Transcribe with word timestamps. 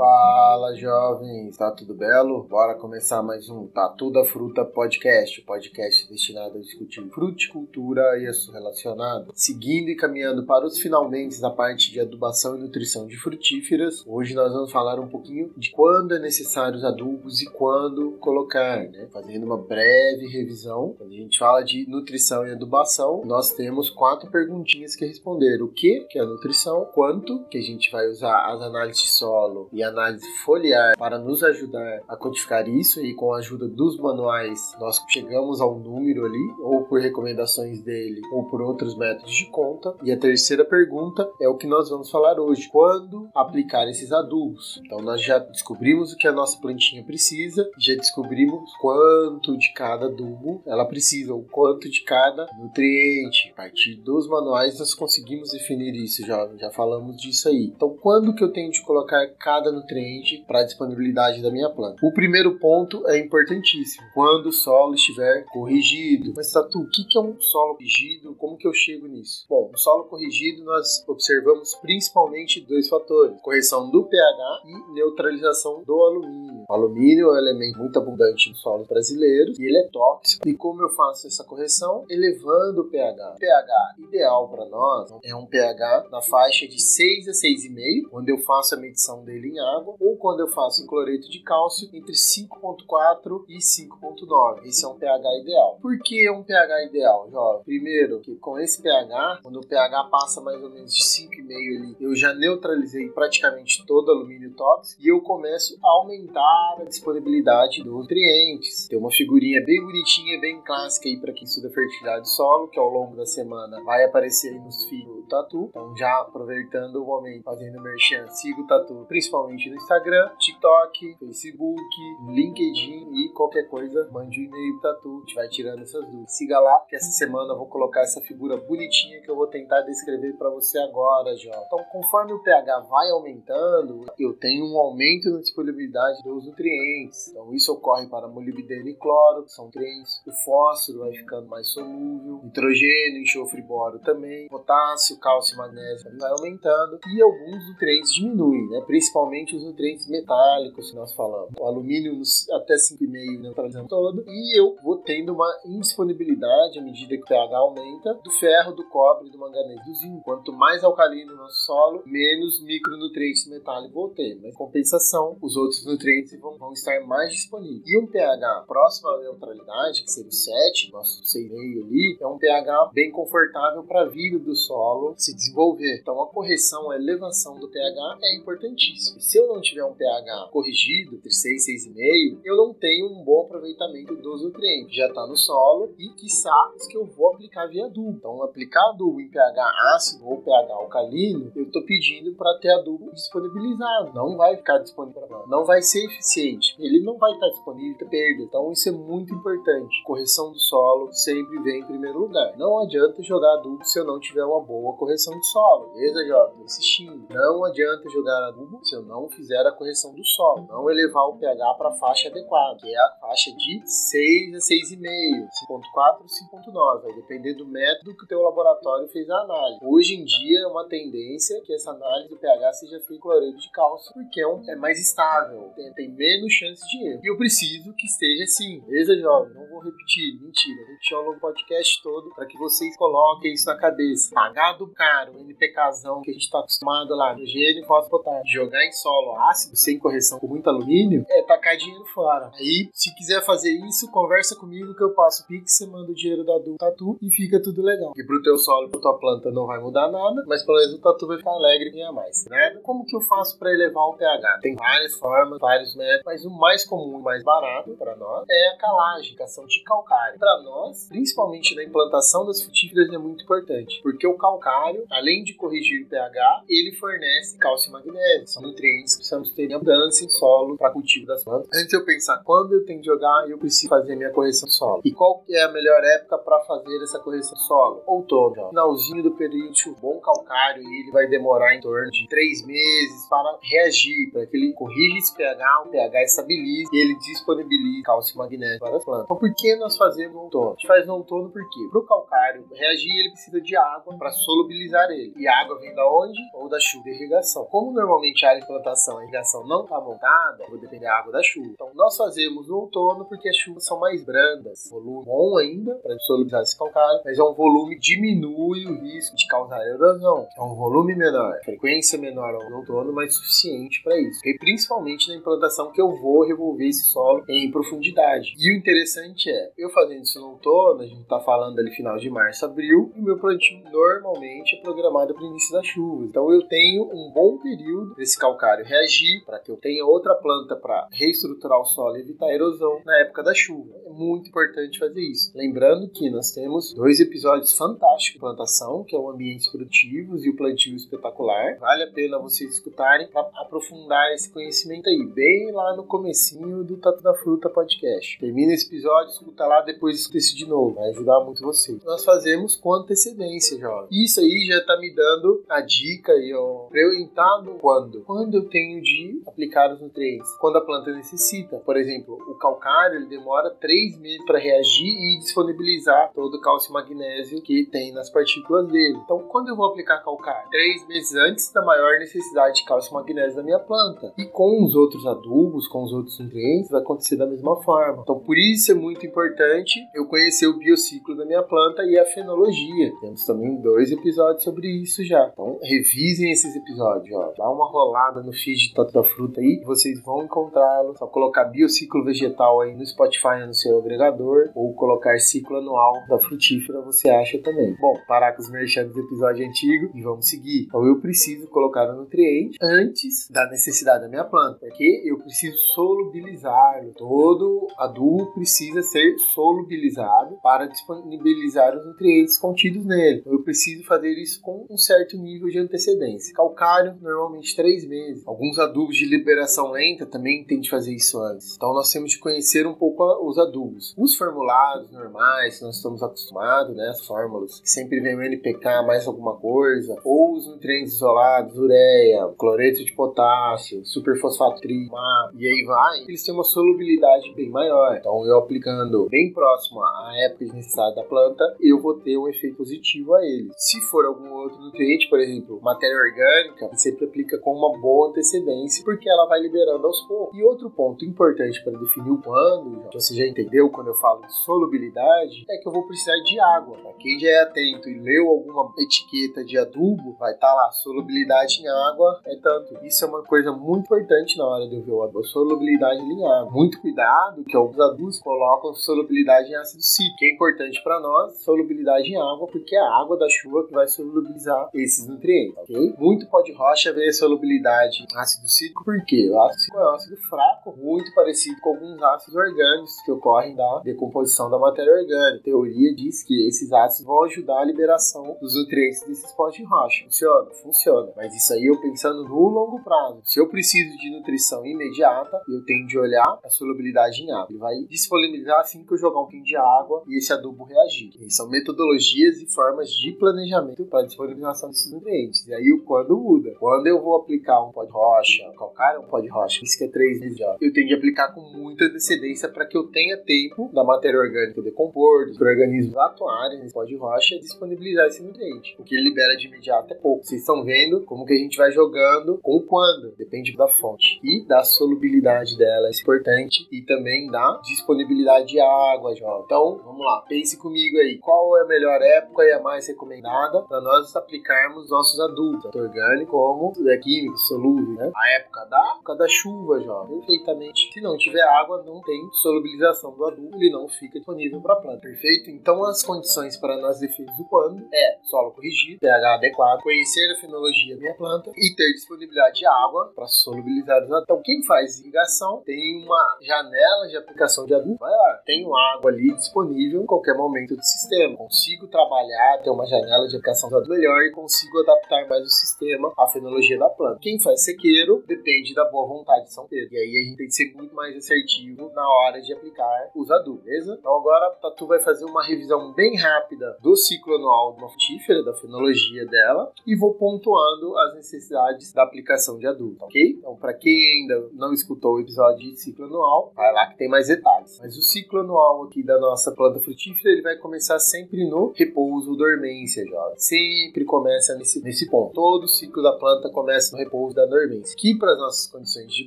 Fala 0.00 0.74
jovens, 0.76 1.58
tá 1.58 1.70
tudo 1.70 1.92
belo? 1.92 2.44
Bora 2.44 2.74
começar 2.74 3.22
mais 3.22 3.50
um 3.50 3.66
Tatu 3.66 4.10
da 4.10 4.24
Fruta 4.24 4.64
Podcast, 4.64 5.38
o 5.38 5.44
podcast 5.44 6.08
destinado 6.08 6.56
a 6.56 6.60
discutir 6.62 7.06
fruticultura 7.10 8.18
e 8.18 8.26
assuntos 8.26 8.54
relacionados. 8.54 9.30
Seguindo 9.34 9.90
e 9.90 9.94
caminhando 9.94 10.46
para 10.46 10.64
os 10.64 10.78
finalmente 10.78 11.38
da 11.38 11.50
parte 11.50 11.92
de 11.92 12.00
adubação 12.00 12.56
e 12.56 12.60
nutrição 12.60 13.06
de 13.06 13.18
frutíferas, 13.18 14.02
hoje 14.06 14.32
nós 14.32 14.50
vamos 14.50 14.72
falar 14.72 14.98
um 14.98 15.06
pouquinho 15.06 15.52
de 15.54 15.70
quando 15.70 16.14
é 16.14 16.18
necessário 16.18 16.78
os 16.78 16.84
adubos 16.84 17.42
e 17.42 17.50
quando 17.50 18.12
colocar, 18.12 18.88
né? 18.88 19.06
Fazendo 19.12 19.44
uma 19.44 19.58
breve 19.58 20.26
revisão. 20.28 20.94
Quando 20.96 21.12
a 21.12 21.16
gente 21.16 21.38
fala 21.38 21.60
de 21.60 21.86
nutrição 21.86 22.46
e 22.46 22.52
adubação, 22.52 23.20
nós 23.26 23.52
temos 23.52 23.90
quatro 23.90 24.30
perguntinhas 24.30 24.96
que 24.96 25.04
responder. 25.04 25.60
O 25.60 25.68
que, 25.68 26.06
que 26.08 26.18
é 26.18 26.22
a 26.22 26.26
nutrição? 26.26 26.86
Quanto, 26.94 27.44
que 27.50 27.58
a 27.58 27.62
gente 27.62 27.92
vai 27.92 28.08
usar 28.08 28.46
as 28.46 28.62
análises 28.62 29.02
de 29.02 29.08
solo 29.10 29.68
e 29.70 29.89
análise 29.90 30.26
foliar 30.44 30.96
para 30.96 31.18
nos 31.18 31.42
ajudar 31.42 32.00
a 32.08 32.16
codificar 32.16 32.68
isso 32.68 33.04
e 33.04 33.14
com 33.14 33.32
a 33.32 33.38
ajuda 33.38 33.68
dos 33.68 33.98
manuais 33.98 34.74
nós 34.78 35.00
chegamos 35.08 35.60
a 35.60 35.66
um 35.66 35.78
número 35.78 36.24
ali, 36.24 36.54
ou 36.60 36.84
por 36.84 37.00
recomendações 37.00 37.82
dele, 37.82 38.20
ou 38.32 38.44
por 38.44 38.60
outros 38.62 38.96
métodos 38.96 39.34
de 39.34 39.46
conta. 39.46 39.94
E 40.02 40.12
a 40.12 40.18
terceira 40.18 40.64
pergunta 40.64 41.30
é 41.40 41.48
o 41.48 41.56
que 41.56 41.66
nós 41.66 41.90
vamos 41.90 42.10
falar 42.10 42.38
hoje: 42.38 42.68
quando 42.68 43.28
aplicar 43.34 43.88
esses 43.88 44.12
adubos? 44.12 44.80
Então 44.84 45.00
nós 45.00 45.22
já 45.22 45.38
descobrimos 45.38 46.12
o 46.12 46.16
que 46.16 46.28
a 46.28 46.32
nossa 46.32 46.58
plantinha 46.60 47.04
precisa, 47.04 47.68
já 47.78 47.94
descobrimos 47.94 48.72
quanto 48.80 49.56
de 49.56 49.72
cada 49.72 50.06
adubo 50.06 50.62
ela 50.66 50.84
precisa, 50.84 51.34
ou 51.34 51.42
quanto 51.44 51.88
de 51.88 52.02
cada 52.02 52.48
nutriente. 52.58 53.50
A 53.52 53.56
partir 53.56 53.96
dos 53.96 54.28
manuais 54.28 54.78
nós 54.78 54.94
conseguimos 54.94 55.50
definir 55.50 55.94
isso, 55.94 56.26
já, 56.26 56.48
já 56.56 56.70
falamos 56.70 57.16
disso 57.16 57.48
aí. 57.48 57.72
Então 57.74 57.96
quando 58.00 58.34
que 58.34 58.44
eu 58.44 58.52
tenho 58.52 58.70
de 58.70 58.82
colocar 58.82 59.26
cada 59.38 59.70
nutriente 59.80 60.44
para 60.46 60.60
a 60.60 60.64
disponibilidade 60.64 61.42
da 61.42 61.50
minha 61.50 61.70
planta? 61.70 61.98
O 62.02 62.12
primeiro 62.12 62.58
ponto 62.58 63.06
é 63.08 63.18
importantíssimo, 63.18 64.06
quando 64.14 64.46
o 64.46 64.52
solo 64.52 64.94
estiver 64.94 65.44
corrigido. 65.46 66.32
Mas 66.36 66.52
Tatu, 66.52 66.80
o 66.80 66.88
que 66.88 67.06
é 67.16 67.20
um 67.20 67.40
solo 67.40 67.74
corrigido? 67.74 68.34
Como 68.34 68.56
que 68.56 68.66
eu 68.66 68.72
chego 68.72 69.06
nisso? 69.06 69.44
Bom, 69.48 69.70
o 69.72 69.78
solo 69.78 70.04
corrigido 70.04 70.64
nós 70.64 71.04
observamos 71.08 71.74
principalmente 71.76 72.60
dois 72.60 72.88
fatores: 72.88 73.40
correção 73.42 73.90
do 73.90 74.04
pH 74.04 74.62
e 74.64 74.94
neutralização 74.94 75.82
do 75.84 76.00
alumínio. 76.00 76.64
O 76.68 76.72
alumínio 76.72 77.28
é 77.28 77.32
um 77.32 77.38
elemento 77.38 77.78
muito 77.78 77.98
abundante 77.98 78.50
no 78.50 78.56
solo 78.56 78.84
brasileiro 78.84 79.52
e 79.58 79.64
ele 79.64 79.78
é 79.78 79.88
tóxico. 79.88 80.48
E 80.48 80.54
como 80.54 80.82
eu 80.82 80.90
faço 80.90 81.26
essa 81.26 81.44
correção? 81.44 82.04
Elevando 82.08 82.82
o 82.82 82.90
pH. 82.90 83.34
O 83.36 83.38
pH 83.38 83.94
ideal 83.98 84.48
para 84.48 84.66
nós 84.66 85.10
é 85.24 85.34
um 85.34 85.46
pH 85.46 86.08
na 86.10 86.20
faixa 86.20 86.66
de 86.66 86.80
6 86.80 87.28
a 87.28 87.32
6,5, 87.32 88.10
quando 88.10 88.28
eu 88.28 88.38
faço 88.38 88.74
a 88.74 88.78
medição 88.78 89.24
dele 89.24 89.48
em 89.48 89.58
água, 89.58 89.69
ou 89.98 90.16
quando 90.16 90.40
eu 90.40 90.48
faço 90.48 90.82
em 90.82 90.86
cloreto 90.86 91.28
de 91.30 91.40
cálcio 91.40 91.88
entre 91.92 92.12
5,4 92.12 93.44
e 93.48 93.58
5,9. 93.58 94.66
Esse 94.66 94.84
é 94.84 94.88
um 94.88 94.98
pH 94.98 95.38
ideal. 95.40 95.78
Por 95.80 95.98
que 95.98 96.26
é 96.26 96.32
um 96.32 96.42
pH 96.42 96.84
ideal, 96.84 97.28
jovem? 97.30 97.64
Primeiro, 97.64 98.20
que 98.20 98.36
com 98.36 98.58
esse 98.58 98.82
pH, 98.82 99.40
quando 99.42 99.60
o 99.60 99.66
pH 99.66 100.04
passa 100.04 100.40
mais 100.40 100.62
ou 100.62 100.70
menos 100.70 100.92
de 100.92 101.02
5,5 101.02 101.50
ali, 101.50 101.96
eu 102.00 102.14
já 102.14 102.34
neutralizei 102.34 103.08
praticamente 103.08 103.84
todo 103.86 104.08
o 104.08 104.12
alumínio 104.12 104.52
tóxico 104.54 105.00
e 105.02 105.08
eu 105.08 105.20
começo 105.20 105.78
a 105.82 105.88
aumentar 105.88 106.76
a 106.80 106.84
disponibilidade 106.84 107.82
dos 107.82 107.92
nutrientes. 107.92 108.88
Tem 108.88 108.98
uma 108.98 109.10
figurinha 109.10 109.62
bem 109.64 109.80
bonitinha, 109.82 110.40
bem 110.40 110.60
clássica 110.62 111.08
aí 111.08 111.16
para 111.16 111.32
quem 111.32 111.44
estuda 111.44 111.70
fertilidade 111.70 112.22
do 112.22 112.28
solo, 112.28 112.68
que 112.68 112.78
ao 112.78 112.88
longo 112.88 113.16
da 113.16 113.26
semana 113.26 113.82
vai 113.84 114.04
aparecer 114.04 114.52
aí 114.52 114.58
nos 114.58 114.84
feeds 114.88 115.06
do 115.06 115.22
Tatu. 115.22 115.66
Então, 115.70 115.96
já 115.96 116.20
aproveitando 116.20 116.96
o 116.96 117.06
momento, 117.06 117.44
fazendo 117.44 117.80
merchan, 117.80 118.26
siga 118.28 118.60
o 118.60 118.66
Tatu, 118.66 119.04
principalmente 119.08 119.49
no 119.50 119.76
Instagram, 119.76 120.30
TikTok, 120.38 121.16
Facebook, 121.18 121.80
LinkedIn 122.28 123.10
e 123.12 123.32
qualquer 123.34 123.64
coisa, 123.68 124.08
mande 124.12 124.40
um 124.40 124.44
e-mail 124.44 124.80
pro 124.80 124.94
Tatu, 124.94 125.16
a 125.16 125.20
gente 125.20 125.34
vai 125.34 125.48
tirando 125.48 125.82
essas 125.82 126.04
dúvidas. 126.06 126.36
Siga 126.36 126.58
lá, 126.60 126.84
que 126.88 126.96
essa 126.96 127.10
semana 127.10 127.52
eu 127.52 127.58
vou 127.58 127.66
colocar 127.66 128.02
essa 128.02 128.20
figura 128.20 128.56
bonitinha 128.56 129.20
que 129.20 129.30
eu 129.30 129.36
vou 129.36 129.46
tentar 129.46 129.82
descrever 129.82 130.34
para 130.34 130.50
você 130.50 130.78
agora, 130.78 131.36
Jó. 131.36 131.50
Então, 131.66 131.84
conforme 131.90 132.32
o 132.32 132.42
pH 132.42 132.80
vai 132.80 133.10
aumentando, 133.10 134.06
eu 134.18 134.32
tenho 134.34 134.64
um 134.66 134.78
aumento 134.78 135.30
na 135.30 135.40
disponibilidade 135.40 136.22
dos 136.22 136.46
nutrientes. 136.46 137.28
Então, 137.28 137.52
isso 137.54 137.72
ocorre 137.72 138.06
para 138.08 138.28
molibdeno 138.28 138.88
e 138.88 138.94
cloro, 138.94 139.44
que 139.44 139.52
são 139.52 139.66
nutrientes. 139.66 140.20
O 140.26 140.32
fósforo 140.44 141.00
vai 141.00 141.12
ficando 141.12 141.48
mais 141.48 141.68
solúvel, 141.68 142.40
nitrogênio, 142.44 143.22
enxofre 143.22 143.60
e 143.60 143.62
boro 143.62 143.98
também, 144.00 144.48
potássio, 144.48 145.18
cálcio 145.18 145.54
e 145.54 145.58
magnésio 145.58 146.10
vai 146.18 146.30
aumentando 146.30 146.98
e 147.08 147.22
alguns 147.22 147.68
nutrientes 147.68 148.12
diminuem, 148.12 148.68
né? 148.68 148.82
principalmente 148.86 149.39
os 149.44 149.62
nutrientes 149.64 150.06
metálicos 150.06 150.90
que 150.90 150.96
nós 150.96 151.12
falamos. 151.14 151.54
O 151.58 151.64
alumínio 151.64 152.20
até 152.52 152.74
5,5 152.74 153.40
neutralizando 153.40 153.88
todo 153.88 154.24
e 154.26 154.58
eu 154.58 154.76
vou 154.82 154.98
tendo 154.98 155.32
uma 155.32 155.50
indisponibilidade 155.64 156.78
à 156.78 156.82
medida 156.82 157.16
que 157.16 157.22
o 157.22 157.26
pH 157.26 157.56
aumenta 157.56 158.14
do 158.14 158.30
ferro, 158.32 158.72
do 158.72 158.88
cobre, 158.88 159.30
do 159.30 159.38
manganês, 159.38 159.84
do 159.84 159.94
zinco. 159.94 160.22
Quanto 160.24 160.52
mais 160.52 160.84
alcalino 160.84 161.32
o 161.32 161.36
nosso 161.36 161.64
solo, 161.64 162.02
menos 162.06 162.62
micronutrientes 162.62 163.46
metálicos 163.48 163.94
vou 163.94 164.08
ter. 164.10 164.36
Mas, 164.36 164.52
em 164.52 164.56
compensação, 164.56 165.36
os 165.40 165.56
outros 165.56 165.84
nutrientes 165.84 166.38
vão, 166.40 166.56
vão 166.56 166.72
estar 166.72 167.00
mais 167.06 167.32
disponíveis. 167.32 167.82
E 167.86 167.98
um 167.98 168.06
pH 168.06 168.64
próximo 168.66 169.08
à 169.10 169.20
neutralidade, 169.20 170.02
que 170.02 170.10
seria 170.10 170.28
o 170.28 170.32
7, 170.32 170.92
nosso 170.92 171.22
6,5 171.22 171.84
ali, 171.84 172.18
é 172.20 172.26
um 172.26 172.38
pH 172.38 172.90
bem 172.92 173.10
confortável 173.10 173.82
para 173.84 174.02
a 174.02 174.08
vida 174.08 174.38
do 174.38 174.54
solo 174.54 175.14
se 175.16 175.34
desenvolver. 175.34 176.00
Então, 176.00 176.20
a 176.22 176.26
correção, 176.28 176.90
a 176.90 176.96
elevação 176.96 177.58
do 177.58 177.68
pH 177.68 178.18
é 178.22 178.36
importantíssima. 178.36 179.20
Se 179.30 179.38
eu 179.38 179.46
não 179.46 179.60
tiver 179.60 179.84
um 179.84 179.94
pH 179.94 180.48
corrigido, 180.50 181.14
entre 181.14 181.30
6 181.30 181.68
e 181.68 181.88
6,5, 181.88 182.40
eu 182.44 182.56
não 182.56 182.74
tenho 182.74 183.06
um 183.06 183.22
bom 183.22 183.42
aproveitamento 183.42 184.16
dos 184.16 184.42
nutrientes. 184.42 184.96
Já 184.96 185.06
está 185.06 185.24
no 185.24 185.36
solo 185.36 185.94
e, 185.96 186.08
quiçá, 186.14 186.72
os 186.74 186.84
que 186.88 186.96
eu 186.96 187.06
vou 187.06 187.32
aplicar 187.32 187.68
via 187.68 187.86
adubo. 187.86 188.10
Então, 188.10 188.42
aplicar 188.42 188.82
adubo 188.88 189.20
em 189.20 189.30
pH 189.30 189.72
ácido 189.94 190.28
ou 190.28 190.42
pH 190.42 190.74
alcalino, 190.74 191.52
eu 191.54 191.62
estou 191.62 191.84
pedindo 191.84 192.34
para 192.34 192.58
ter 192.58 192.72
adubo 192.72 193.12
disponibilizado. 193.12 194.12
Não 194.14 194.36
vai 194.36 194.56
ficar 194.56 194.78
disponível 194.78 195.22
para 195.22 195.46
Não 195.46 195.64
vai 195.64 195.80
ser 195.80 196.04
eficiente. 196.06 196.74
Ele 196.80 196.98
não 196.98 197.16
vai 197.16 197.30
estar 197.30 197.50
disponível 197.50 197.98
para 197.98 198.08
perda. 198.08 198.42
Então, 198.42 198.72
isso 198.72 198.88
é 198.88 198.92
muito 198.92 199.32
importante. 199.32 200.02
Correção 200.02 200.50
do 200.50 200.58
solo 200.58 201.12
sempre 201.12 201.56
vem 201.62 201.82
em 201.82 201.86
primeiro 201.86 202.18
lugar. 202.18 202.58
Não 202.58 202.80
adianta 202.80 203.22
jogar 203.22 203.58
adubo 203.58 203.84
se 203.84 203.96
eu 203.96 204.04
não 204.04 204.18
tiver 204.18 204.44
uma 204.44 204.60
boa 204.60 204.96
correção 204.96 205.38
do 205.38 205.44
solo. 205.44 205.92
Beleza? 205.92 206.50
Tô 206.56 206.64
insistindo. 206.64 207.26
Não 207.30 207.64
adianta 207.64 208.10
jogar 208.10 208.48
adubo 208.48 208.84
se 208.84 208.96
eu 208.96 209.02
não 209.02 209.19
fizer 209.28 209.66
a 209.66 209.72
correção 209.72 210.14
do 210.14 210.24
solo. 210.24 210.66
Não 210.68 210.90
elevar 210.90 211.24
o 211.28 211.38
pH 211.38 211.74
para 211.74 211.90
a 211.90 211.98
faixa 211.98 212.28
adequada, 212.28 212.78
que 212.78 212.88
é 212.88 212.98
a 212.98 213.16
faixa 213.20 213.50
de 213.52 213.82
6 213.84 214.54
a 214.54 214.58
6,5, 214.58 215.48
5.4 215.68 216.24
5.9. 216.30 217.02
Vai 217.02 217.12
depender 217.14 217.54
do 217.54 217.66
método 217.66 218.16
que 218.16 218.24
o 218.24 218.28
teu 218.28 218.42
laboratório 218.42 219.08
fez 219.08 219.28
a 219.28 219.36
análise. 219.36 219.80
Hoje 219.82 220.14
em 220.14 220.24
dia 220.24 220.60
é 220.60 220.66
uma 220.66 220.88
tendência 220.88 221.60
que 221.62 221.74
essa 221.74 221.90
análise 221.90 222.28
do 222.28 222.38
pH 222.38 222.72
seja 222.74 223.00
feita 223.00 223.20
com 223.20 223.30
cloreto 223.30 223.58
de 223.58 223.70
cálcio, 223.70 224.12
porque 224.14 224.40
é, 224.40 224.46
um, 224.46 224.62
é 224.68 224.76
mais 224.76 224.98
estável, 225.00 225.70
tem, 225.76 225.92
tem, 225.94 226.08
menos 226.08 226.52
chance 226.52 226.82
de 226.88 227.08
erro. 227.08 227.20
E 227.22 227.30
eu 227.30 227.36
preciso 227.36 227.94
que 227.94 228.06
esteja 228.06 228.44
assim. 228.44 228.80
Beleza, 228.80 229.16
jovem? 229.16 229.54
Não 229.54 229.68
vou 229.68 229.80
repetir. 229.80 230.40
Mentira. 230.40 230.86
Repetir 230.86 231.16
ao 231.16 231.22
longo 231.22 231.34
do 231.34 231.40
podcast 231.40 232.02
todo 232.02 232.30
para 232.34 232.46
que 232.46 232.58
vocês 232.58 232.96
coloquem 232.96 233.52
isso 233.52 233.66
na 233.66 233.76
cabeça. 233.76 234.34
Pagar 234.34 234.76
do 234.78 234.88
caro, 234.92 235.38
NPKzão 235.38 236.22
que 236.22 236.30
a 236.30 236.34
gente 236.34 236.44
está 236.44 236.60
acostumado 236.60 237.14
lá, 237.14 237.34
no 237.36 237.46
gênio 237.46 237.84
fosfotário, 237.84 238.42
jogar 238.46 238.84
em 238.84 238.92
solo 238.92 239.09
ácido, 239.48 239.76
sem 239.76 239.98
correção, 239.98 240.38
com 240.38 240.46
muito 240.46 240.68
alumínio, 240.68 241.24
é 241.28 241.42
tacar 241.42 241.76
dinheiro 241.76 242.04
fora. 242.06 242.50
Aí, 242.54 242.88
se 242.92 243.14
quiser 243.14 243.44
fazer 243.44 243.72
isso, 243.86 244.10
conversa 244.10 244.56
comigo 244.56 244.94
que 244.94 245.02
eu 245.02 245.14
passo 245.14 245.42
o 245.42 245.46
Pix, 245.46 245.76
você 245.76 245.86
manda 245.86 246.10
o 246.10 246.14
dinheiro 246.14 246.44
da 246.44 246.58
do 246.58 246.76
tatu 246.76 247.18
e 247.22 247.30
fica 247.30 247.60
tudo 247.60 247.82
legal. 247.82 248.12
E 248.16 248.24
pro 248.24 248.42
teu 248.42 248.56
solo, 248.56 248.88
pra 248.88 249.00
tua 249.00 249.18
planta 249.18 249.50
não 249.50 249.66
vai 249.66 249.78
mudar 249.78 250.10
nada, 250.10 250.44
mas 250.46 250.64
pelo 250.64 250.78
menos 250.78 250.94
o 250.94 251.00
tatu 251.00 251.26
vai 251.26 251.38
ficar 251.38 251.52
alegre 251.52 251.88
e 251.88 251.92
ganhar 251.92 252.12
mais, 252.12 252.44
né? 252.48 252.78
Como 252.82 253.04
que 253.04 253.16
eu 253.16 253.20
faço 253.22 253.58
para 253.58 253.72
elevar 253.72 254.04
o 254.04 254.16
pH? 254.16 254.58
Tem 254.62 254.74
várias 254.74 255.14
formas, 255.16 255.58
vários 255.58 255.94
métodos, 255.94 256.24
mas 256.24 256.44
o 256.44 256.50
mais 256.50 256.84
comum 256.84 257.18
e 257.18 257.22
mais 257.22 257.42
barato 257.42 257.96
para 257.96 258.16
nós 258.16 258.44
é 258.48 258.68
a 258.68 258.76
calagem, 258.76 259.36
ação 259.42 259.66
de 259.66 259.82
calcário. 259.82 260.38
Para 260.38 260.62
nós, 260.62 261.08
principalmente 261.08 261.74
na 261.74 261.84
implantação 261.84 262.46
das 262.46 262.62
frutíferas, 262.62 263.08
é 263.12 263.18
muito 263.18 263.44
importante, 263.44 264.00
porque 264.02 264.26
o 264.26 264.36
calcário, 264.36 265.04
além 265.10 265.42
de 265.42 265.54
corrigir 265.54 266.04
o 266.04 266.08
pH, 266.08 266.64
ele 266.68 266.92
fornece 266.92 267.58
cálcio 267.58 267.88
e 267.88 267.92
magnésio. 267.92 268.46
São 268.46 268.62
nutrientes 268.62 268.99
precisamos 269.02 269.52
ter 269.52 269.72
abundância 269.72 270.24
em 270.24 270.28
solo 270.28 270.76
para 270.76 270.90
cultivo 270.90 271.26
das 271.26 271.44
plantas. 271.44 271.68
Antes 271.74 271.92
eu 271.92 272.04
pensar 272.04 272.42
quando 272.44 272.72
eu 272.72 272.84
tenho 272.84 273.00
que 273.00 273.06
jogar, 273.06 273.48
eu 273.48 273.58
preciso 273.58 273.88
fazer 273.88 274.16
minha 274.16 274.30
correção 274.30 274.68
solo. 274.68 275.00
E 275.04 275.12
qual 275.12 275.40
que 275.40 275.54
é 275.54 275.62
a 275.62 275.72
melhor 275.72 276.02
época 276.04 276.38
para 276.38 276.60
fazer 276.60 277.02
essa 277.02 277.18
correção 277.18 277.56
solo? 277.56 278.02
Outono, 278.06 278.68
finalzinho 278.68 279.22
do 279.22 279.32
período 279.32 279.72
de 279.72 279.90
bom 280.00 280.20
calcário 280.20 280.82
e 280.82 281.00
ele 281.02 281.10
vai 281.10 281.26
demorar 281.26 281.74
em 281.74 281.80
torno 281.80 282.10
de 282.10 282.26
três 282.28 282.64
meses 282.66 283.28
para 283.28 283.58
reagir, 283.62 284.30
para 284.32 284.46
que 284.46 284.56
ele 284.56 284.72
corrija 284.72 285.18
esse 285.18 285.36
pH, 285.36 285.82
o 285.86 285.90
pH 285.90 286.22
estabilize 286.24 286.88
e 286.92 286.98
ele 286.98 287.16
disponibilize 287.18 288.02
cálcio 288.02 288.36
magnésio 288.38 288.80
para 288.80 288.96
as 288.96 289.04
plantas. 289.04 289.24
Então, 289.24 289.36
por 289.36 289.54
que 289.54 289.76
nós 289.76 289.96
fazemos 289.96 290.34
no 290.34 290.42
outono? 290.42 290.70
A 290.70 290.72
gente 290.72 290.86
faz 290.86 291.06
no 291.06 291.14
outono 291.14 291.50
porque 291.50 291.88
para 291.90 292.00
o 292.00 292.06
calcário 292.06 292.66
reagir, 292.72 293.20
ele 293.20 293.30
precisa 293.30 293.60
de 293.60 293.76
água 293.76 294.16
para 294.16 294.30
solubilizar 294.30 295.10
ele. 295.10 295.32
E 295.36 295.46
a 295.46 295.60
água 295.60 295.78
vem 295.78 295.94
da 295.94 296.06
onde? 296.06 296.38
Ou 296.54 296.68
da 296.68 296.78
chuva 296.80 297.08
e 297.08 297.12
irrigação. 297.12 297.64
Como 297.66 297.92
normalmente 297.92 298.44
a 298.44 298.50
área 298.50 298.66
plantação, 298.90 299.18
a 299.18 299.22
irrigação 299.22 299.66
não 299.66 299.82
está 299.82 300.00
montada, 300.00 300.66
vou 300.68 300.78
depender 300.78 301.00
da 301.10 301.18
água 301.18 301.32
da 301.32 301.42
chuva. 301.42 301.70
Então, 301.72 301.90
nós 301.94 302.16
fazemos 302.16 302.68
no 302.68 302.76
outono 302.76 303.24
porque 303.24 303.48
as 303.48 303.56
chuvas 303.56 303.84
são 303.84 303.98
mais 303.98 304.24
brandas. 304.24 304.88
Volume 304.90 305.24
bom 305.24 305.58
ainda 305.58 305.94
para 305.96 306.18
solubilizar 306.20 306.62
esse 306.62 306.78
calcário, 306.78 307.20
mas 307.24 307.38
é 307.38 307.42
um 307.42 307.54
volume 307.54 307.96
que 307.96 308.00
diminui 308.00 308.86
o 308.86 309.00
risco 309.00 309.36
de 309.36 309.46
causar 309.46 309.80
erosão. 309.86 310.46
É 310.56 310.62
um 310.62 310.74
volume 310.74 311.14
menor, 311.14 311.58
frequência 311.64 312.18
menor 312.18 312.52
no 312.68 312.78
outono, 312.78 313.12
mas 313.12 313.34
suficiente 313.34 314.02
para 314.02 314.18
isso. 314.20 314.40
E 314.44 314.56
principalmente 314.58 315.28
na 315.28 315.36
implantação 315.36 315.90
que 315.92 316.00
eu 316.00 316.10
vou 316.16 316.46
revolver 316.46 316.88
esse 316.88 317.10
solo 317.10 317.44
em 317.48 317.70
profundidade. 317.70 318.54
E 318.58 318.72
o 318.72 318.76
interessante 318.76 319.50
é, 319.50 319.72
eu 319.76 319.90
fazendo 319.90 320.22
isso 320.22 320.40
no 320.40 320.50
outono, 320.50 321.02
a 321.02 321.06
gente 321.06 321.22
está 321.22 321.40
falando 321.40 321.78
ali 321.78 321.90
final 321.90 322.16
de 322.18 322.30
março, 322.30 322.64
abril, 322.64 323.12
e 323.16 323.20
o 323.20 323.24
meu 323.24 323.38
plantio 323.38 323.80
normalmente 323.90 324.76
é 324.76 324.80
programado 324.80 325.34
para 325.34 325.42
o 325.42 325.46
início 325.46 325.72
da 325.72 325.82
chuva. 325.82 326.24
Então 326.24 326.52
eu 326.52 326.62
tenho 326.66 327.04
um 327.04 327.32
bom 327.32 327.58
período 327.58 328.14
para 328.14 328.22
esse 328.22 328.38
calcário 328.80 328.84
reagir, 328.84 329.44
para 329.44 329.58
que 329.58 329.70
eu 329.70 329.76
tenha 329.76 330.04
outra 330.04 330.34
planta 330.34 330.76
para 330.76 331.08
reestruturar 331.12 331.80
o 331.80 331.84
solo 331.84 332.16
e 332.16 332.20
evitar 332.20 332.52
erosão 332.52 333.00
na 333.04 333.18
época 333.20 333.42
da 333.42 333.54
chuva. 333.54 333.90
É 334.06 334.10
muito 334.10 334.48
importante 334.48 334.98
fazer 334.98 335.20
isso. 335.20 335.52
Lembrando 335.54 336.08
que 336.08 336.30
nós 336.30 336.50
temos 336.50 336.92
dois 336.94 337.20
episódios 337.20 337.72
fantásticos 337.76 338.34
de 338.34 338.38
plantação, 338.38 339.04
que 339.04 339.14
é 339.14 339.18
o 339.18 339.30
Ambientes 339.30 339.68
Produtivos 339.70 340.44
e 340.44 340.50
o 340.50 340.56
Plantio 340.56 340.94
Espetacular. 340.94 341.78
Vale 341.78 342.04
a 342.04 342.10
pena 342.10 342.38
vocês 342.38 342.74
escutarem 342.74 343.28
para 343.28 343.48
aprofundar 343.54 344.32
esse 344.32 344.50
conhecimento 344.50 345.08
aí, 345.08 345.26
bem 345.26 345.72
lá 345.72 345.96
no 345.96 346.04
comecinho 346.04 346.84
do 346.84 346.96
Tatu 346.96 347.22
da 347.22 347.34
Fruta 347.34 347.68
podcast. 347.68 348.38
Termina 348.38 348.72
esse 348.72 348.86
episódio, 348.86 349.30
escuta 349.30 349.66
lá, 349.66 349.80
depois 349.82 350.16
escuta 350.16 350.38
esse 350.38 350.56
de 350.56 350.66
novo, 350.66 350.94
vai 350.94 351.10
ajudar 351.10 351.40
muito 351.40 351.62
você. 351.62 351.98
Nós 352.04 352.24
fazemos 352.24 352.76
com 352.76 352.94
antecedência, 352.94 353.78
jovem. 353.78 354.08
Isso 354.10 354.40
aí 354.40 354.66
já 354.68 354.84
tá 354.84 354.98
me 354.98 355.12
dando 355.14 355.64
a 355.68 355.80
dica 355.80 356.32
aí, 356.32 356.52
ó, 356.54 356.86
pra 356.88 357.00
eu 357.00 357.14
entrar 357.14 357.62
no 357.62 357.78
quando. 357.78 358.20
Quando 358.20 358.59
eu 358.60 358.68
tenho 358.68 359.00
de 359.00 359.42
aplicar 359.46 359.92
os 359.92 360.00
nutrientes? 360.00 360.50
Quando 360.58 360.76
a 360.76 360.80
planta 360.80 361.10
necessita. 361.12 361.78
Por 361.78 361.96
exemplo, 361.96 362.34
o 362.48 362.54
calcário, 362.54 363.16
ele 363.16 363.26
demora 363.26 363.70
três 363.70 364.18
meses 364.18 364.44
para 364.44 364.58
reagir 364.58 365.08
e 365.08 365.38
disponibilizar 365.38 366.30
todo 366.34 366.54
o 366.54 366.60
cálcio 366.60 366.90
e 366.90 366.92
magnésio 366.92 367.62
que 367.62 367.86
tem 367.86 368.12
nas 368.12 368.30
partículas 368.30 368.86
dele. 368.88 369.18
Então, 369.24 369.40
quando 369.48 369.68
eu 369.68 369.76
vou 369.76 369.86
aplicar 369.86 370.22
calcário? 370.22 370.68
Três 370.70 371.06
meses 371.08 371.34
antes 371.34 371.72
da 371.72 371.82
maior 371.82 372.18
necessidade 372.18 372.76
de 372.76 372.84
cálcio 372.84 373.10
e 373.10 373.14
magnésio 373.14 373.56
da 373.56 373.62
minha 373.62 373.78
planta. 373.78 374.32
E 374.36 374.44
com 374.44 374.84
os 374.84 374.94
outros 374.94 375.26
adubos, 375.26 375.88
com 375.88 376.02
os 376.02 376.12
outros 376.12 376.38
nutrientes, 376.38 376.90
vai 376.90 377.00
acontecer 377.00 377.36
da 377.36 377.46
mesma 377.46 377.76
forma. 377.82 378.22
Então, 378.22 378.38
por 378.38 378.56
isso 378.56 378.92
é 378.92 378.94
muito 378.94 379.24
importante 379.26 380.00
eu 380.14 380.26
conhecer 380.26 380.66
o 380.66 380.78
biociclo 380.78 381.36
da 381.36 381.44
minha 381.44 381.62
planta 381.62 382.02
e 382.04 382.18
a 382.18 382.24
fenologia. 382.24 383.12
Temos 383.20 383.44
também 383.46 383.76
dois 383.80 384.10
episódios 384.10 384.62
sobre 384.62 384.88
isso 384.88 385.24
já. 385.24 385.50
Então, 385.52 385.78
revisem 385.82 386.50
esses 386.50 386.74
episódios, 386.76 387.34
ó. 387.34 387.52
Dá 387.56 387.70
uma 387.70 387.88
rolada 387.90 388.42
no 388.42 388.49
feed 388.52 388.94
Tatu 388.94 389.12
da 389.12 389.22
Fruta 389.22 389.60
aí, 389.60 389.80
vocês 389.84 390.20
vão 390.22 390.44
encontrá-lo. 390.44 391.16
Só 391.16 391.26
colocar 391.26 391.64
biociclo 391.64 392.24
vegetal 392.24 392.80
aí 392.80 392.94
no 392.94 393.04
Spotify 393.06 393.66
no 393.66 393.74
seu 393.74 393.98
agregador 393.98 394.70
ou 394.74 394.94
colocar 394.94 395.38
ciclo 395.38 395.76
anual 395.76 396.14
da 396.28 396.38
frutífera, 396.38 397.00
você 397.00 397.28
acha 397.30 397.58
também. 397.58 397.96
Bom, 398.00 398.14
parar 398.26 398.52
com 398.52 398.62
os 398.62 398.70
merchandising 398.70 399.14
do 399.14 399.26
episódio 399.26 399.66
antigo 399.66 400.10
e 400.14 400.22
vamos 400.22 400.48
seguir. 400.48 400.84
Então, 400.86 401.04
eu 401.06 401.20
preciso 401.20 401.68
colocar 401.68 402.08
o 402.10 402.16
nutriente 402.16 402.78
antes 402.80 403.48
da 403.50 403.68
necessidade 403.68 404.22
da 404.22 404.28
minha 404.28 404.44
planta, 404.44 404.78
porque 404.80 405.22
eu 405.24 405.38
preciso 405.38 405.76
solubilizá-lo. 405.94 407.12
Todo 407.16 407.86
adubo 407.98 408.52
precisa 408.54 409.02
ser 409.02 409.36
solubilizado 409.54 410.56
para 410.62 410.86
disponibilizar 410.86 411.96
os 411.96 412.06
nutrientes 412.06 412.56
contidos 412.56 413.04
nele. 413.04 413.40
Então, 413.40 413.52
eu 413.52 413.62
preciso 413.62 414.04
fazer 414.04 414.32
isso 414.32 414.60
com 414.60 414.86
um 414.90 414.96
certo 414.96 415.36
nível 415.36 415.68
de 415.68 415.78
antecedência. 415.78 416.54
Calcário, 416.54 417.16
normalmente 417.20 417.74
três 417.74 418.06
meses. 418.06 418.39
Alguns 418.46 418.78
adubos 418.78 419.16
de 419.16 419.26
liberação 419.26 419.90
lenta 419.90 420.26
também 420.26 420.64
tem 420.64 420.80
de 420.80 420.90
fazer 420.90 421.14
isso 421.14 421.40
antes. 421.40 421.76
Então, 421.76 421.92
nós 421.92 422.10
temos 422.10 422.32
de 422.32 422.38
conhecer 422.38 422.86
um 422.86 422.94
pouco 422.94 423.24
os 423.46 423.58
adubos. 423.58 424.14
Os 424.16 424.34
formulados 424.34 425.10
normais, 425.10 425.78
que 425.78 425.84
nós 425.84 425.96
estamos 425.96 426.22
acostumados, 426.22 426.94
né, 426.96 427.08
as 427.08 427.24
fórmulas, 427.26 427.80
que 427.80 427.90
sempre 427.90 428.20
vem 428.20 428.36
o 428.36 428.42
NPK 428.42 429.02
mais 429.06 429.26
alguma 429.26 429.56
coisa, 429.56 430.16
ou 430.24 430.54
os 430.54 430.66
nutrientes 430.66 431.14
isolados, 431.14 431.76
ureia, 431.76 432.48
cloreto 432.58 433.04
de 433.04 433.12
potássio, 433.12 434.04
superfosfato 434.04 434.80
tri, 434.80 435.08
e 435.56 435.66
aí 435.66 435.84
vai, 435.86 436.22
eles 436.22 436.44
têm 436.44 436.54
uma 436.54 436.64
solubilidade 436.64 437.52
bem 437.54 437.70
maior. 437.70 438.16
Então, 438.16 438.44
eu 438.46 438.58
aplicando 438.58 439.28
bem 439.28 439.52
próximo 439.52 440.00
à 440.02 440.32
época 440.46 440.66
de 440.66 440.72
necessidade 440.74 441.16
da 441.16 441.24
planta, 441.24 441.64
eu 441.80 442.00
vou 442.00 442.14
ter 442.20 442.36
um 442.36 442.48
efeito 442.48 442.76
positivo 442.76 443.34
a 443.34 443.44
ele. 443.44 443.70
Se 443.76 444.00
for 444.10 444.24
algum 444.26 444.52
outro 444.52 444.80
nutriente, 444.80 445.28
por 445.28 445.40
exemplo, 445.40 445.80
matéria 445.82 446.16
orgânica, 446.16 446.90
sempre 446.96 447.24
aplica 447.24 447.58
com 447.58 447.72
uma 447.72 447.98
boa 447.98 448.29
antecedência, 448.30 449.04
porque 449.04 449.28
ela 449.28 449.46
vai 449.46 449.60
liberando 449.60 450.06
aos 450.06 450.20
poucos. 450.26 450.58
E 450.58 450.62
outro 450.62 450.90
ponto 450.90 451.24
importante 451.24 451.82
para 451.82 451.98
definir 451.98 452.30
o 452.30 452.42
quando, 452.42 453.04
você 453.12 453.34
já 453.34 453.46
entendeu 453.46 453.90
quando 453.90 454.08
eu 454.08 454.14
falo 454.14 454.40
de 454.46 454.52
solubilidade, 454.64 455.64
é 455.68 455.78
que 455.78 455.88
eu 455.88 455.92
vou 455.92 456.06
precisar 456.06 456.36
de 456.44 456.58
água. 456.60 456.96
Pra 456.98 457.12
quem 457.14 457.38
já 457.38 457.48
é 457.48 457.62
atento 457.62 458.08
e 458.08 458.18
leu 458.18 458.48
alguma 458.48 458.92
etiqueta 458.98 459.64
de 459.64 459.78
adubo, 459.78 460.36
vai 460.38 460.52
estar 460.52 460.68
tá 460.68 460.74
lá, 460.74 460.90
solubilidade 460.92 461.82
em 461.82 461.88
água 461.88 462.40
é 462.46 462.56
tanto. 462.56 463.04
Isso 463.04 463.24
é 463.24 463.28
uma 463.28 463.42
coisa 463.42 463.72
muito 463.72 464.04
importante 464.04 464.56
na 464.56 464.66
hora 464.66 464.88
de 464.88 464.96
eu 464.96 465.02
ver 465.02 465.12
o 465.12 465.22
adubo, 465.22 465.44
solubilidade 465.44 466.20
em 466.20 466.46
água. 466.46 466.70
Muito 466.70 467.00
cuidado 467.00 467.64
que 467.64 467.76
alguns 467.76 468.00
adubos 468.00 468.38
colocam 468.40 468.94
solubilidade 468.94 469.70
em 469.70 469.76
ácido 469.76 470.02
cítrico, 470.02 470.36
que 470.38 470.46
é 470.46 470.54
importante 470.54 471.02
para 471.02 471.20
nós, 471.20 471.62
solubilidade 471.62 472.28
em 472.28 472.36
água, 472.36 472.66
porque 472.70 472.94
é 472.94 473.00
a 473.00 473.20
água 473.20 473.36
da 473.36 473.48
chuva 473.48 473.86
que 473.86 473.92
vai 473.92 474.06
solubilizar 474.08 474.88
esses 474.94 475.26
nutrientes, 475.26 475.76
ok? 475.78 476.14
Muito 476.18 476.46
pó 476.48 476.62
de 476.62 476.72
rocha 476.72 477.12
vê 477.12 477.32
solubilidade 477.32 478.19
ácido 478.34 478.68
cítrico, 478.68 479.04
porque 479.04 479.50
o 479.50 479.60
ácido 479.60 479.80
cítrico 479.80 480.00
é 480.00 480.04
um 480.04 480.14
ácido 480.14 480.36
fraco, 480.36 480.96
muito 480.96 481.34
parecido 481.34 481.80
com 481.80 481.90
alguns 481.90 482.22
ácidos 482.22 482.54
orgânicos 482.54 483.22
que 483.24 483.32
ocorrem 483.32 483.74
da 483.74 484.00
decomposição 484.00 484.70
da 484.70 484.78
matéria 484.78 485.12
orgânica. 485.12 485.60
A 485.60 485.62
teoria 485.62 486.14
diz 486.14 486.42
que 486.42 486.68
esses 486.68 486.92
ácidos 486.92 487.26
vão 487.26 487.44
ajudar 487.44 487.80
a 487.80 487.84
liberação 487.84 488.56
dos 488.60 488.74
nutrientes 488.74 489.22
desses 489.26 489.52
pós 489.52 489.74
de 489.74 489.84
rocha. 489.84 490.24
Funciona? 490.24 490.70
Funciona. 490.82 491.32
Mas 491.36 491.54
isso 491.54 491.72
aí 491.72 491.86
eu 491.86 492.00
pensando 492.00 492.44
no 492.44 492.68
longo 492.68 493.02
prazo. 493.02 493.40
Se 493.44 493.60
eu 493.60 493.68
preciso 493.68 494.16
de 494.18 494.30
nutrição 494.30 494.84
imediata, 494.84 495.60
eu 495.68 495.84
tenho 495.84 496.06
de 496.06 496.18
olhar 496.18 496.58
a 496.64 496.68
solubilidade 496.68 497.42
em 497.42 497.50
água. 497.50 497.66
Ele 497.70 497.78
vai 497.78 497.94
disponibilizar 498.08 498.80
assim 498.80 499.04
que 499.04 499.12
eu 499.12 499.18
jogar 499.18 499.40
um 499.40 499.42
pouquinho 499.42 499.64
de 499.64 499.76
água 499.76 500.22
e 500.26 500.38
esse 500.38 500.52
adubo 500.52 500.84
reagir. 500.84 501.32
E 501.40 501.50
são 501.50 501.68
metodologias 501.68 502.58
e 502.58 502.66
formas 502.72 503.10
de 503.10 503.32
planejamento 503.32 504.04
para 504.04 504.26
disponibilização 504.26 504.88
desses 504.88 505.12
nutrientes. 505.12 505.66
E 505.66 505.74
aí 505.74 505.92
o 505.92 506.02
quando 506.04 506.36
muda. 506.36 506.74
Quando 506.78 507.06
eu 507.06 507.22
vou 507.22 507.36
aplicar 507.36 507.82
um 507.84 507.92
pó 507.92 508.04
rocha, 508.10 508.70
calcário 508.76 509.18
é 509.18 509.20
um 509.20 509.28
pó 509.28 509.40
de 509.40 509.48
rocha, 509.48 509.80
isso 509.82 509.96
que 509.96 510.04
é 510.04 510.08
3 510.08 510.40
meses 510.40 510.58
já, 510.58 510.76
eu 510.80 510.92
tenho 510.92 511.08
de 511.08 511.14
aplicar 511.14 511.54
com 511.54 511.60
muita 511.60 512.04
antecedência 512.04 512.68
para 512.68 512.86
que 512.86 512.96
eu 512.96 513.04
tenha 513.04 513.38
tempo 513.38 513.90
da 513.92 514.04
matéria 514.04 514.38
orgânica 514.38 514.82
decompor, 514.82 515.46
dos 515.46 515.60
organismos 515.60 516.16
atuarem. 516.16 516.80
Nesse 516.80 516.94
pó 516.94 517.04
de 517.04 517.16
rocha 517.16 517.54
e 517.54 517.60
disponibilizar 517.60 518.26
esse 518.26 518.42
nutriente. 518.42 518.96
O 518.98 519.04
que 519.04 519.14
ele 519.14 519.28
libera 519.28 519.56
de 519.56 519.66
imediato 519.66 520.12
é 520.12 520.16
pouco. 520.16 520.44
Vocês 520.44 520.60
estão 520.60 520.84
vendo 520.84 521.22
como 521.22 521.44
que 521.44 521.52
a 521.52 521.56
gente 521.56 521.76
vai 521.76 521.90
jogando 521.92 522.58
com 522.62 522.80
quando, 522.80 523.34
depende 523.36 523.76
da 523.76 523.86
fonte 523.88 524.40
e 524.42 524.66
da 524.66 524.82
solubilidade 524.82 525.76
dela, 525.76 526.08
é 526.08 526.10
importante, 526.20 526.88
e 526.90 527.02
também 527.02 527.50
da 527.50 527.80
disponibilidade 527.84 528.66
de 528.66 528.80
água, 528.80 529.34
jovem. 529.36 529.64
Então, 529.64 530.00
vamos 530.04 530.24
lá, 530.24 530.44
pense 530.48 530.76
comigo 530.76 531.18
aí, 531.18 531.38
qual 531.38 531.76
é 531.78 531.82
a 531.82 531.86
melhor 531.86 532.20
época 532.20 532.64
e 532.64 532.72
a 532.72 532.80
mais 532.80 533.06
recomendada 533.06 533.82
para 533.82 534.00
nós 534.00 534.34
aplicarmos 534.34 535.10
nossos 535.10 535.38
adultos, 535.40 535.84
tanto 535.84 535.98
orgânico 535.98 536.50
como 536.50 536.92
é 537.08 537.16
químico, 537.18 537.56
solúvel, 537.58 537.99
né? 538.08 538.30
A 538.34 538.50
época 538.52 538.84
da, 538.86 539.14
época 539.16 539.34
da 539.36 539.48
chuva, 539.48 540.00
jovem, 540.00 540.38
perfeitamente. 540.38 541.12
Se 541.12 541.20
não 541.20 541.36
tiver 541.36 541.62
água, 541.62 542.02
não 542.04 542.20
tem 542.22 542.40
solubilização 542.52 543.34
do 543.36 543.46
adubo, 543.46 543.76
ele 543.76 543.90
não 543.90 544.08
fica 544.08 544.38
disponível 544.38 544.80
para 544.80 544.94
a 544.94 545.00
planta, 545.00 545.20
perfeito? 545.20 545.70
Então, 545.70 546.04
as 546.04 546.22
condições 546.22 546.76
para 546.76 546.96
nós 546.98 547.18
definirmos 547.18 547.58
o 547.58 547.64
quando 547.64 548.06
é 548.12 548.38
solo 548.44 548.72
corrigido, 548.72 549.20
pH 549.20 549.54
adequado, 549.54 550.02
conhecer 550.02 550.52
a 550.52 550.60
fenologia 550.60 551.14
da 551.14 551.20
minha 551.20 551.34
planta 551.34 551.70
e 551.76 551.94
ter 551.94 552.12
disponibilidade 552.12 552.80
de 552.80 552.86
água 552.86 553.32
para 553.34 553.46
solubilizar 553.46 554.22
os. 554.22 554.42
Então, 554.42 554.60
quem 554.64 554.84
faz 554.84 555.20
irrigação 555.20 555.82
tem 555.84 556.24
uma 556.24 556.58
janela 556.62 557.28
de 557.28 557.36
aplicação 557.36 557.86
de 557.86 557.94
adubo, 557.94 558.18
lá, 558.20 558.60
tenho 558.64 558.94
água 558.94 559.30
ali 559.30 559.54
disponível 559.54 560.22
em 560.22 560.26
qualquer 560.26 560.56
momento 560.56 560.96
do 560.96 561.02
sistema. 561.02 561.56
Consigo 561.56 562.06
trabalhar, 562.08 562.80
ter 562.82 562.90
uma 562.90 563.06
janela 563.06 563.46
de 563.46 563.56
aplicação 563.56 563.88
de 563.88 563.96
adubo 563.96 564.10
melhor 564.10 564.42
e 564.42 564.50
consigo 564.50 565.00
adaptar 565.00 565.48
mais 565.48 565.62
o 565.64 565.68
sistema 565.68 566.32
à 566.38 566.46
fenologia 566.46 566.98
da 566.98 567.08
planta. 567.08 567.38
Quem 567.40 567.60
faz 567.60 567.84
sequeiro 567.90 568.42
depende 568.46 568.94
da 568.94 569.04
boa 569.10 569.26
vontade 569.26 569.64
de 569.64 569.74
São 569.74 569.86
Pedro. 569.86 570.14
E 570.14 570.18
aí 570.18 570.42
a 570.42 570.48
gente 570.48 570.56
tem 570.56 570.66
que 570.66 570.74
ser 570.74 570.92
muito 570.94 571.14
mais 571.14 571.36
assertivo 571.36 572.10
na 572.14 572.28
hora 572.28 572.60
de 572.60 572.72
aplicar 572.72 573.30
os 573.34 573.50
adubos, 573.50 573.84
beleza? 573.84 574.16
Então 574.18 574.36
agora 574.36 574.70
Tatu 574.80 575.06
vai 575.06 575.20
fazer 575.20 575.44
uma 575.44 575.64
revisão 575.64 576.12
bem 576.12 576.36
rápida 576.36 576.96
do 577.02 577.16
ciclo 577.16 577.54
anual 577.54 577.92
de 577.92 577.98
uma 577.98 578.08
frutífera, 578.08 578.62
da 578.64 578.74
fenologia 578.74 579.46
dela, 579.46 579.92
e 580.06 580.16
vou 580.16 580.34
pontuando 580.34 581.16
as 581.18 581.34
necessidades 581.34 582.12
da 582.12 582.22
aplicação 582.22 582.78
de 582.78 582.86
adulto, 582.86 583.24
ok? 583.24 583.56
Então, 583.58 583.76
para 583.76 583.94
quem 583.94 584.12
ainda 584.12 584.68
não 584.72 584.92
escutou 584.92 585.34
o 585.34 585.40
episódio 585.40 585.90
de 585.90 585.96
ciclo 585.96 586.26
anual, 586.26 586.72
vai 586.74 586.92
lá 586.92 587.06
que 587.06 587.18
tem 587.18 587.28
mais 587.28 587.48
detalhes. 587.48 587.98
Mas 588.00 588.16
o 588.16 588.22
ciclo 588.22 588.60
anual 588.60 589.04
aqui 589.04 589.22
da 589.22 589.38
nossa 589.38 589.72
planta 589.72 590.00
frutífera, 590.00 590.52
ele 590.52 590.62
vai 590.62 590.76
começar 590.76 591.18
sempre 591.18 591.68
no 591.68 591.92
repouso, 591.94 592.56
dormência, 592.56 593.24
jovem. 593.26 593.58
Sempre 593.58 594.24
começa 594.24 594.74
nesse, 594.76 595.02
nesse 595.02 595.28
ponto. 595.28 595.54
Todo 595.54 595.84
o 595.84 595.88
ciclo 595.88 596.22
da 596.22 596.32
planta 596.32 596.70
começa 596.70 597.16
no 597.16 597.22
repouso 597.22 597.54
da 597.54 597.66
dormência. 597.66 597.79
Que 598.16 598.36
para 598.36 598.52
as 598.52 598.58
nossas 598.58 598.86
condições 598.86 599.32
de 599.32 599.46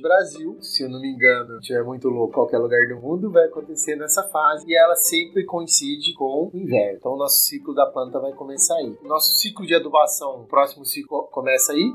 Brasil, 0.00 0.56
se 0.60 0.82
eu 0.82 0.88
não 0.88 1.00
me 1.00 1.08
engano, 1.08 1.60
tiver 1.60 1.82
muito 1.82 2.08
louco 2.08 2.34
qualquer 2.34 2.58
lugar 2.58 2.86
do 2.88 2.96
mundo, 2.96 3.30
vai 3.30 3.44
acontecer 3.44 3.96
nessa 3.96 4.22
fase 4.24 4.64
e 4.68 4.76
ela 4.76 4.96
sempre 4.96 5.44
coincide 5.44 6.14
com 6.14 6.50
o 6.52 6.56
inverno. 6.56 6.98
Então 6.98 7.12
o 7.12 7.16
nosso 7.16 7.40
ciclo 7.40 7.74
da 7.74 7.86
planta 7.86 8.18
vai 8.18 8.32
começar 8.32 8.76
aí. 8.76 8.96
Nosso 9.02 9.32
ciclo 9.38 9.66
de 9.66 9.74
adubação, 9.74 10.42
o 10.42 10.46
próximo 10.46 10.84
ciclo 10.84 11.28
começa 11.30 11.72
aí? 11.72 11.92